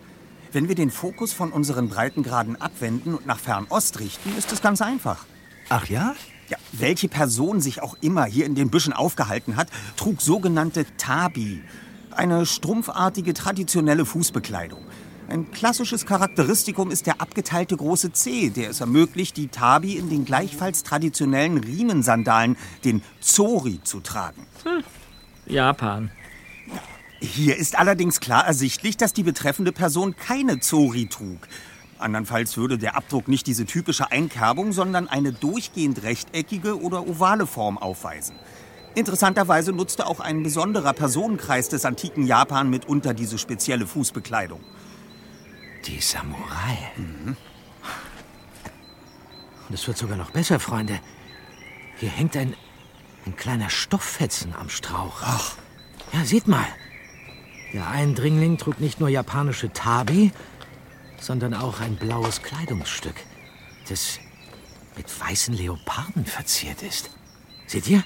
Wenn 0.56 0.68
wir 0.68 0.74
den 0.74 0.90
Fokus 0.90 1.34
von 1.34 1.52
unseren 1.52 1.90
Breitengraden 1.90 2.58
abwenden 2.58 3.14
und 3.14 3.26
nach 3.26 3.38
Fernost 3.38 4.00
richten, 4.00 4.34
ist 4.38 4.52
es 4.52 4.62
ganz 4.62 4.80
einfach. 4.80 5.26
Ach 5.68 5.86
ja? 5.90 6.14
Ja, 6.48 6.56
welche 6.72 7.08
Person 7.08 7.60
sich 7.60 7.82
auch 7.82 7.94
immer 8.00 8.24
hier 8.24 8.46
in 8.46 8.54
den 8.54 8.70
Büschen 8.70 8.94
aufgehalten 8.94 9.56
hat, 9.56 9.68
trug 9.98 10.22
sogenannte 10.22 10.86
Tabi. 10.96 11.62
Eine 12.10 12.46
strumpfartige 12.46 13.34
traditionelle 13.34 14.06
Fußbekleidung. 14.06 14.82
Ein 15.28 15.50
klassisches 15.50 16.06
Charakteristikum 16.06 16.90
ist 16.90 17.04
der 17.06 17.20
abgeteilte 17.20 17.76
große 17.76 18.14
Zeh, 18.14 18.48
der 18.48 18.70
es 18.70 18.80
ermöglicht, 18.80 19.36
die 19.36 19.48
Tabi 19.48 19.98
in 19.98 20.08
den 20.08 20.24
gleichfalls 20.24 20.84
traditionellen 20.84 21.58
Riemensandalen, 21.58 22.56
den 22.82 23.02
Zori, 23.20 23.82
zu 23.84 24.00
tragen. 24.00 24.46
Hm. 24.64 24.82
Japan. 25.52 26.10
Hier 27.26 27.56
ist 27.56 27.76
allerdings 27.76 28.20
klar 28.20 28.46
ersichtlich, 28.46 28.96
dass 28.96 29.12
die 29.12 29.24
betreffende 29.24 29.72
Person 29.72 30.14
keine 30.16 30.60
Zori 30.60 31.06
trug. 31.06 31.48
Andernfalls 31.98 32.56
würde 32.56 32.78
der 32.78 32.96
Abdruck 32.96 33.26
nicht 33.26 33.46
diese 33.46 33.66
typische 33.66 34.10
Einkerbung, 34.12 34.72
sondern 34.72 35.08
eine 35.08 35.32
durchgehend 35.32 36.02
rechteckige 36.02 36.80
oder 36.80 37.06
ovale 37.06 37.46
Form 37.46 37.78
aufweisen. 37.78 38.36
Interessanterweise 38.94 39.72
nutzte 39.72 40.06
auch 40.06 40.20
ein 40.20 40.42
besonderer 40.42 40.92
Personenkreis 40.92 41.68
des 41.68 41.84
antiken 41.84 42.26
Japan 42.26 42.70
mitunter 42.70 43.12
diese 43.12 43.38
spezielle 43.38 43.86
Fußbekleidung. 43.86 44.60
Die 45.86 46.00
Samurai. 46.00 46.92
Mhm. 46.96 47.36
Und 49.68 49.74
es 49.74 49.86
wird 49.86 49.98
sogar 49.98 50.16
noch 50.16 50.30
besser, 50.30 50.60
Freunde. 50.60 51.00
Hier 51.96 52.10
hängt 52.10 52.36
ein, 52.36 52.54
ein 53.26 53.36
kleiner 53.36 53.68
Stofffetzen 53.68 54.54
am 54.54 54.68
Strauch. 54.68 55.22
Ach. 55.22 55.56
Ja, 56.12 56.24
seht 56.24 56.46
mal. 56.46 56.66
Der 57.72 57.88
Eindringling 57.88 58.58
trug 58.58 58.80
nicht 58.80 59.00
nur 59.00 59.08
japanische 59.08 59.72
Tabi, 59.72 60.32
sondern 61.20 61.54
auch 61.54 61.80
ein 61.80 61.96
blaues 61.96 62.42
Kleidungsstück, 62.42 63.16
das 63.88 64.18
mit 64.96 65.08
weißen 65.20 65.54
Leoparden 65.54 66.24
verziert 66.24 66.82
ist. 66.82 67.10
Seht 67.66 67.88
ihr? 67.88 68.04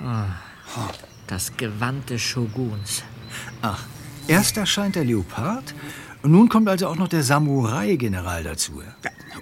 Oh, 0.00 0.88
das 1.26 1.56
Gewand 1.56 2.10
des 2.10 2.22
Shoguns. 2.22 3.02
Ach, 3.62 3.84
erst 4.26 4.56
erscheint 4.56 4.96
der 4.96 5.04
Leopard 5.04 5.74
und 6.22 6.32
nun 6.32 6.48
kommt 6.48 6.68
also 6.68 6.86
auch 6.88 6.96
noch 6.96 7.08
der 7.08 7.22
Samurai-General 7.22 8.42
dazu. 8.42 8.82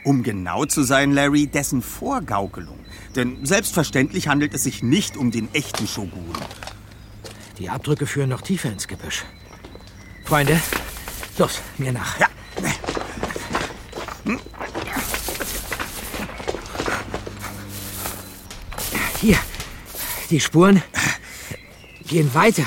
Um 0.05 0.23
genau 0.23 0.65
zu 0.65 0.83
sein, 0.83 1.13
Larry, 1.13 1.47
dessen 1.47 1.83
Vorgaukelung. 1.83 2.79
Denn 3.17 3.45
selbstverständlich 3.45 4.29
handelt 4.29 4.55
es 4.55 4.63
sich 4.63 4.83
nicht 4.83 5.17
um 5.17 5.31
den 5.31 5.53
echten 5.55 5.87
Shogun. 5.87 6.33
Die 7.59 7.69
Abdrücke 7.69 8.07
führen 8.07 8.31
noch 8.31 8.43
tiefer 8.43 8.71
ins 8.71 8.87
Gebüsch. 8.87 9.25
Freunde, 10.29 10.61
los, 11.39 11.63
mir 11.79 11.91
nach. 11.91 12.21
Ja. 12.21 12.29
Hier, 19.23 19.39
die 20.29 20.39
Spuren 20.39 20.83
gehen 22.07 22.35
weiter. 22.35 22.67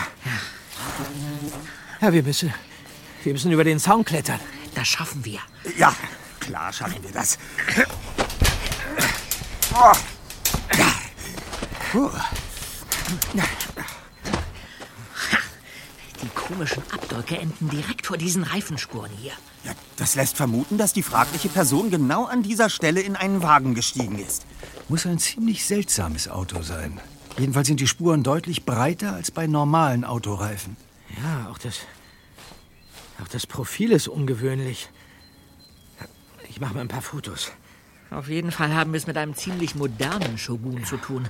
Ja, 2.02 2.12
wir 2.12 2.24
müssen, 2.24 2.52
wir 3.24 3.34
müssen 3.34 3.52
über 3.52 3.64
den 3.64 3.80
Zaun 3.80 4.04
klettern. 4.06 4.40
Das 4.74 4.88
schaffen 4.88 5.24
wir. 5.24 5.42
Ja, 5.78 5.96
klar 6.40 6.74
schaffen 6.74 7.04
wir 7.04 7.12
das. 7.12 7.38
Oh. 9.76 9.92
Ja. 10.80 10.94
Puh. 11.92 12.10
Die 16.22 16.30
komischen 16.30 16.84
Abdrücke 16.92 17.38
enden 17.38 17.70
direkt 17.70 18.06
vor 18.06 18.18
diesen 18.18 18.44
Reifenspuren 18.44 19.12
hier. 19.18 19.32
Ja, 19.64 19.72
das 19.98 20.16
lässt 20.16 20.38
vermuten, 20.38 20.78
dass 20.78 20.94
die 20.94 21.04
fragliche 21.04 21.50
Person 21.50 21.90
genau 21.90 22.26
an 22.26 22.44
dieser 22.44 22.70
Stelle 22.70 23.02
in 23.02 23.16
einen 23.16 23.42
Wagen 23.42 23.74
gestiegen 23.74 24.20
ist. 24.20 24.46
Muss 24.88 25.06
ein 25.06 25.20
ziemlich 25.20 25.66
seltsames 25.66 26.28
Auto 26.28 26.62
sein. 26.62 27.00
Jedenfalls 27.38 27.68
sind 27.68 27.80
die 27.80 27.88
Spuren 27.88 28.24
deutlich 28.24 28.66
breiter 28.66 29.14
als 29.14 29.32
bei 29.32 29.48
normalen 29.48 30.04
Autoreifen. 30.04 30.78
Ja, 31.24 31.50
auch 31.50 31.58
das, 31.58 31.80
auch 33.22 33.28
das 33.28 33.48
Profil 33.48 33.92
ist 33.92 34.08
ungewöhnlich. 34.08 34.90
Ich 36.50 36.60
mache 36.60 36.74
mal 36.74 36.82
ein 36.82 36.88
paar 36.88 37.02
Fotos. 37.02 37.52
Auf 38.12 38.28
jeden 38.28 38.52
Fall 38.52 38.76
haben 38.76 38.92
wir 38.92 38.98
es 38.98 39.08
mit 39.08 39.18
einem 39.18 39.36
ziemlich 39.36 39.76
modernen 39.76 40.38
Shogun 40.38 40.84
zu 40.84 40.98
tun. 40.98 41.30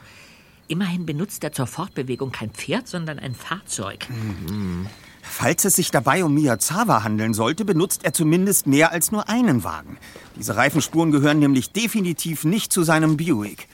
Immerhin 0.71 1.05
benutzt 1.05 1.43
er 1.43 1.51
zur 1.51 1.67
Fortbewegung 1.67 2.31
kein 2.31 2.49
Pferd, 2.49 2.87
sondern 2.87 3.19
ein 3.19 3.35
Fahrzeug. 3.35 4.07
Mhm. 4.09 4.87
Falls 5.21 5.65
es 5.65 5.75
sich 5.75 5.91
dabei 5.91 6.23
um 6.23 6.33
Miyazawa 6.33 7.03
handeln 7.03 7.33
sollte, 7.33 7.65
benutzt 7.65 8.05
er 8.05 8.13
zumindest 8.13 8.67
mehr 8.67 8.93
als 8.93 9.11
nur 9.11 9.27
einen 9.27 9.65
Wagen. 9.65 9.97
Diese 10.37 10.55
Reifenspuren 10.55 11.11
gehören 11.11 11.39
nämlich 11.39 11.73
definitiv 11.73 12.45
nicht 12.45 12.71
zu 12.71 12.83
seinem 12.83 13.17
Buick. 13.17 13.67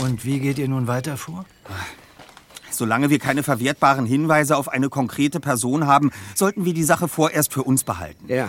Und 0.00 0.24
wie 0.24 0.40
geht 0.40 0.56
ihr 0.56 0.66
nun 0.66 0.86
weiter 0.86 1.18
vor? 1.18 1.44
Solange 2.70 3.10
wir 3.10 3.18
keine 3.18 3.42
verwertbaren 3.42 4.06
Hinweise 4.06 4.56
auf 4.56 4.68
eine 4.68 4.88
konkrete 4.88 5.40
Person 5.40 5.86
haben, 5.86 6.10
sollten 6.34 6.64
wir 6.64 6.72
die 6.72 6.84
Sache 6.84 7.06
vorerst 7.06 7.52
für 7.52 7.64
uns 7.64 7.84
behalten. 7.84 8.24
Ja. 8.28 8.48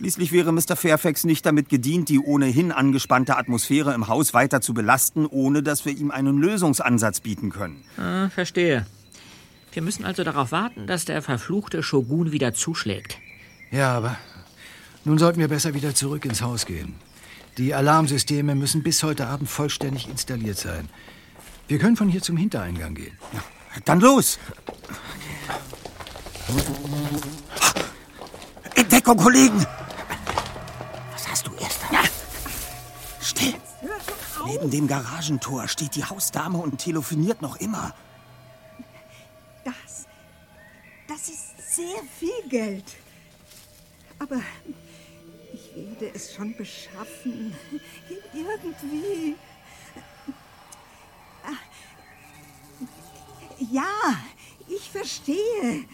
Schließlich 0.00 0.32
wäre 0.32 0.50
Mr. 0.50 0.76
Fairfax 0.76 1.24
nicht 1.24 1.44
damit 1.44 1.68
gedient, 1.68 2.08
die 2.08 2.18
ohnehin 2.18 2.72
angespannte 2.72 3.36
Atmosphäre 3.36 3.92
im 3.92 4.08
Haus 4.08 4.32
weiter 4.32 4.62
zu 4.62 4.72
belasten, 4.72 5.26
ohne 5.26 5.62
dass 5.62 5.84
wir 5.84 5.92
ihm 5.94 6.10
einen 6.10 6.38
Lösungsansatz 6.38 7.20
bieten 7.20 7.50
können. 7.50 7.84
Ah, 7.98 8.30
verstehe. 8.30 8.86
Wir 9.72 9.82
müssen 9.82 10.06
also 10.06 10.24
darauf 10.24 10.52
warten, 10.52 10.86
dass 10.86 11.04
der 11.04 11.20
verfluchte 11.20 11.82
Shogun 11.82 12.32
wieder 12.32 12.54
zuschlägt. 12.54 13.18
Ja, 13.70 13.92
aber 13.92 14.16
nun 15.04 15.18
sollten 15.18 15.38
wir 15.38 15.48
besser 15.48 15.74
wieder 15.74 15.94
zurück 15.94 16.24
ins 16.24 16.40
Haus 16.40 16.64
gehen. 16.64 16.94
Die 17.58 17.74
Alarmsysteme 17.74 18.54
müssen 18.54 18.82
bis 18.82 19.02
heute 19.02 19.26
Abend 19.26 19.50
vollständig 19.50 20.08
installiert 20.08 20.56
sein. 20.56 20.88
Wir 21.68 21.78
können 21.78 21.98
von 21.98 22.08
hier 22.08 22.22
zum 22.22 22.38
Hintereingang 22.38 22.94
gehen. 22.94 23.18
Ja, 23.34 23.42
dann 23.84 24.00
los! 24.00 24.38
In 28.76 28.88
Deckung, 28.88 29.18
Kollegen! 29.18 29.66
Still! 33.30 33.54
Neben 34.44 34.70
dem 34.70 34.88
Garagentor 34.88 35.68
steht 35.68 35.94
die 35.94 36.04
Hausdame 36.04 36.58
und 36.58 36.78
telefoniert 36.78 37.40
noch 37.42 37.56
immer. 37.56 37.94
Das. 39.64 40.06
Das 41.06 41.28
ist 41.28 41.76
sehr 41.76 42.02
viel 42.18 42.48
Geld. 42.48 42.96
Aber 44.18 44.40
ich 45.52 45.76
werde 45.76 46.10
es 46.12 46.34
schon 46.34 46.56
beschaffen. 46.56 47.54
Irgendwie. 48.34 49.36
Ja, 53.70 54.16
ich 54.66 54.90
verstehe. 54.90 55.84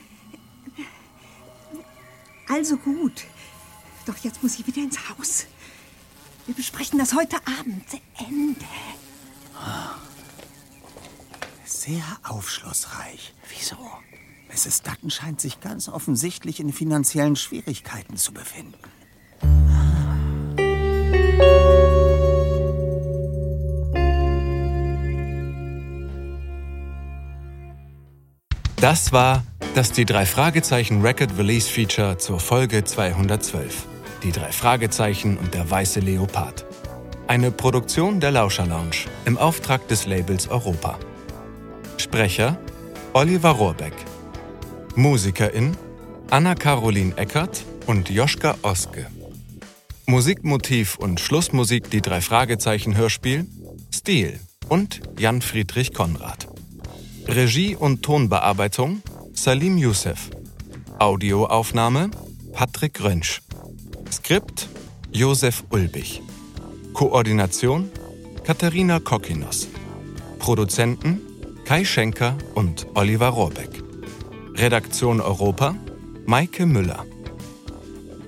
Also 2.48 2.78
gut. 2.78 3.24
Doch 4.06 4.16
jetzt 4.18 4.42
muss 4.42 4.58
ich 4.58 4.66
wieder 4.66 4.82
ins 4.82 4.98
Haus. 5.10 5.46
Wir 6.46 6.54
besprechen 6.54 6.98
das 7.00 7.12
heute 7.12 7.36
Abend 7.58 7.90
zu 7.90 7.98
Ende. 8.18 8.64
Sehr 11.64 12.04
aufschlussreich. 12.22 13.34
Wieso? 13.48 13.76
Mrs. 14.48 14.82
Dutton 14.82 15.10
scheint 15.10 15.40
sich 15.40 15.60
ganz 15.60 15.88
offensichtlich 15.88 16.60
in 16.60 16.72
finanziellen 16.72 17.34
Schwierigkeiten 17.34 18.16
zu 18.16 18.32
befinden. 18.32 18.78
Das 28.76 29.12
war 29.12 29.42
das 29.74 29.90
die 29.90 30.04
drei 30.04 30.26
Fragezeichen 30.26 31.02
Record 31.02 31.36
Release 31.36 31.68
Feature 31.68 32.18
zur 32.18 32.38
Folge 32.38 32.84
212. 32.84 33.95
Die 34.26 34.32
drei 34.32 34.50
Fragezeichen 34.50 35.36
und 35.36 35.54
der 35.54 35.70
weiße 35.70 36.00
Leopard. 36.00 36.66
Eine 37.28 37.52
Produktion 37.52 38.18
der 38.18 38.32
Lauscher 38.32 38.66
Lounge 38.66 39.06
im 39.24 39.38
Auftrag 39.38 39.86
des 39.86 40.04
Labels 40.04 40.48
Europa. 40.48 40.98
Sprecher 41.96 42.58
Oliver 43.12 43.50
Rohrbeck. 43.50 43.92
Musikerin 44.96 45.76
Anna-Caroline 46.28 47.16
Eckert 47.16 47.64
und 47.86 48.10
Joschka 48.10 48.56
Oske. 48.62 49.06
Musikmotiv 50.06 50.96
und 50.96 51.20
Schlussmusik 51.20 51.88
die 51.90 52.02
drei 52.02 52.20
Fragezeichen 52.20 52.96
Hörspiel 52.96 53.46
Stil 53.94 54.40
und 54.68 55.02
Jan 55.16 55.40
Friedrich 55.40 55.94
Konrad. 55.94 56.48
Regie 57.28 57.76
und 57.76 58.02
Tonbearbeitung 58.02 59.02
Salim 59.34 59.78
Youssef. 59.78 60.30
Audioaufnahme 60.98 62.10
Patrick 62.52 63.00
Rönsch. 63.04 63.45
Skript 64.26 64.68
Josef 65.12 65.62
Ulbich. 65.70 66.20
Koordination 66.94 67.92
Katharina 68.42 68.98
Kokinos. 68.98 69.68
Produzenten 70.40 71.20
Kai 71.64 71.84
Schenker 71.84 72.36
und 72.56 72.88
Oliver 72.94 73.28
Rohrbeck. 73.28 73.70
Redaktion 74.56 75.20
Europa 75.20 75.76
Maike 76.24 76.66
Müller. 76.66 77.06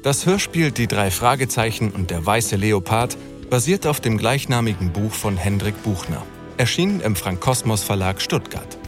Das 0.05 0.25
Hörspiel 0.25 0.71
Die 0.71 0.87
drei 0.87 1.11
Fragezeichen 1.11 1.91
und 1.91 2.13
der 2.13 2.25
weiße 2.25 2.55
Leopard 2.55 3.19
basiert 3.51 3.85
auf 3.85 4.01
dem 4.01 4.19
gleichnamigen 4.19 4.93
Buch 4.93 5.11
von 5.13 5.37
Hendrik 5.37 5.83
Buchner, 5.83 6.23
erschienen 6.59 7.01
im 7.01 7.17
Frank 7.17 7.41
Kosmos 7.41 7.83
Verlag 7.83 8.23
Stuttgart. 8.23 8.79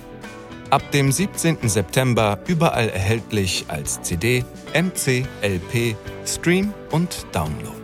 Ab 0.70 0.88
dem 0.92 1.10
17. 1.10 1.68
September 1.68 2.38
überall 2.46 2.90
erhältlich 2.90 3.64
als 3.66 4.00
CD, 4.02 4.44
MC, 4.72 5.26
LP, 5.42 5.96
Stream 6.24 6.72
und 6.92 7.26
Download. 7.32 7.74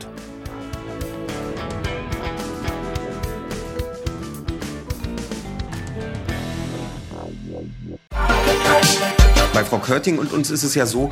Bei 9.53 9.65
Frau 9.65 9.79
Körting 9.79 10.19
und 10.19 10.33
uns 10.33 10.51
ist 10.51 10.63
es 10.63 10.77
ja 10.77 10.87
so, 10.87 11.11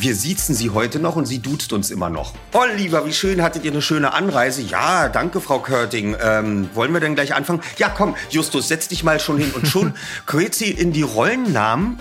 wir 0.00 0.14
siezen 0.14 0.54
sie 0.54 0.70
heute 0.70 0.98
noch 0.98 1.16
und 1.16 1.26
sie 1.26 1.40
duzt 1.40 1.72
uns 1.72 1.90
immer 1.90 2.08
noch. 2.08 2.32
Oh, 2.52 2.64
lieber, 2.76 3.04
wie 3.06 3.12
schön, 3.12 3.42
hattet 3.42 3.64
ihr 3.64 3.70
eine 3.70 3.82
schöne 3.82 4.14
Anreise? 4.14 4.62
Ja, 4.62 5.08
danke, 5.08 5.40
Frau 5.40 5.58
Körting. 5.58 6.16
Ähm, 6.22 6.70
wollen 6.74 6.92
wir 6.92 7.00
denn 7.00 7.14
gleich 7.14 7.34
anfangen? 7.34 7.60
Ja, 7.76 7.90
komm, 7.90 8.16
Justus, 8.30 8.68
setz 8.68 8.88
dich 8.88 9.04
mal 9.04 9.20
schon 9.20 9.38
hin. 9.38 9.50
Und 9.52 9.68
schon 9.68 9.94
quält 10.26 10.54
sie 10.54 10.70
in 10.70 10.92
die 10.92 11.02
Rollennamen 11.02 11.98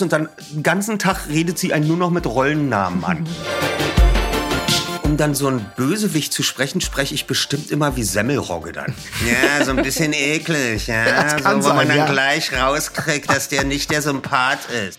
und 0.00 0.12
dann 0.12 0.28
den 0.50 0.62
ganzen 0.62 0.98
Tag 0.98 1.28
redet 1.28 1.58
sie 1.58 1.72
einen 1.72 1.86
nur 1.86 1.96
noch 1.96 2.10
mit 2.10 2.26
Rollennamen 2.26 3.04
an. 3.04 3.26
Um 5.04 5.18
dann 5.18 5.34
so 5.34 5.46
ein 5.48 5.66
Bösewicht 5.76 6.32
zu 6.32 6.42
sprechen, 6.42 6.80
spreche 6.80 7.14
ich 7.14 7.26
bestimmt 7.26 7.70
immer 7.70 7.96
wie 7.96 8.02
Semmelrogge 8.02 8.72
dann. 8.72 8.94
Ja, 9.26 9.62
so 9.62 9.72
ein 9.72 9.82
bisschen 9.82 10.14
eklig, 10.14 10.86
ja. 10.86 11.04
Das 11.04 11.36
kann 11.42 11.60
so, 11.60 11.68
wo 11.68 11.74
man 11.74 11.86
sein, 11.86 11.98
dann 11.98 12.06
ja. 12.06 12.12
gleich 12.12 12.50
rauskriegt, 12.58 13.28
dass 13.28 13.48
der 13.48 13.64
nicht 13.64 13.90
der 13.90 14.00
Sympath 14.00 14.60
ist. 14.70 14.98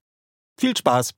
Viel 0.59 0.75
Spaß! 0.77 1.13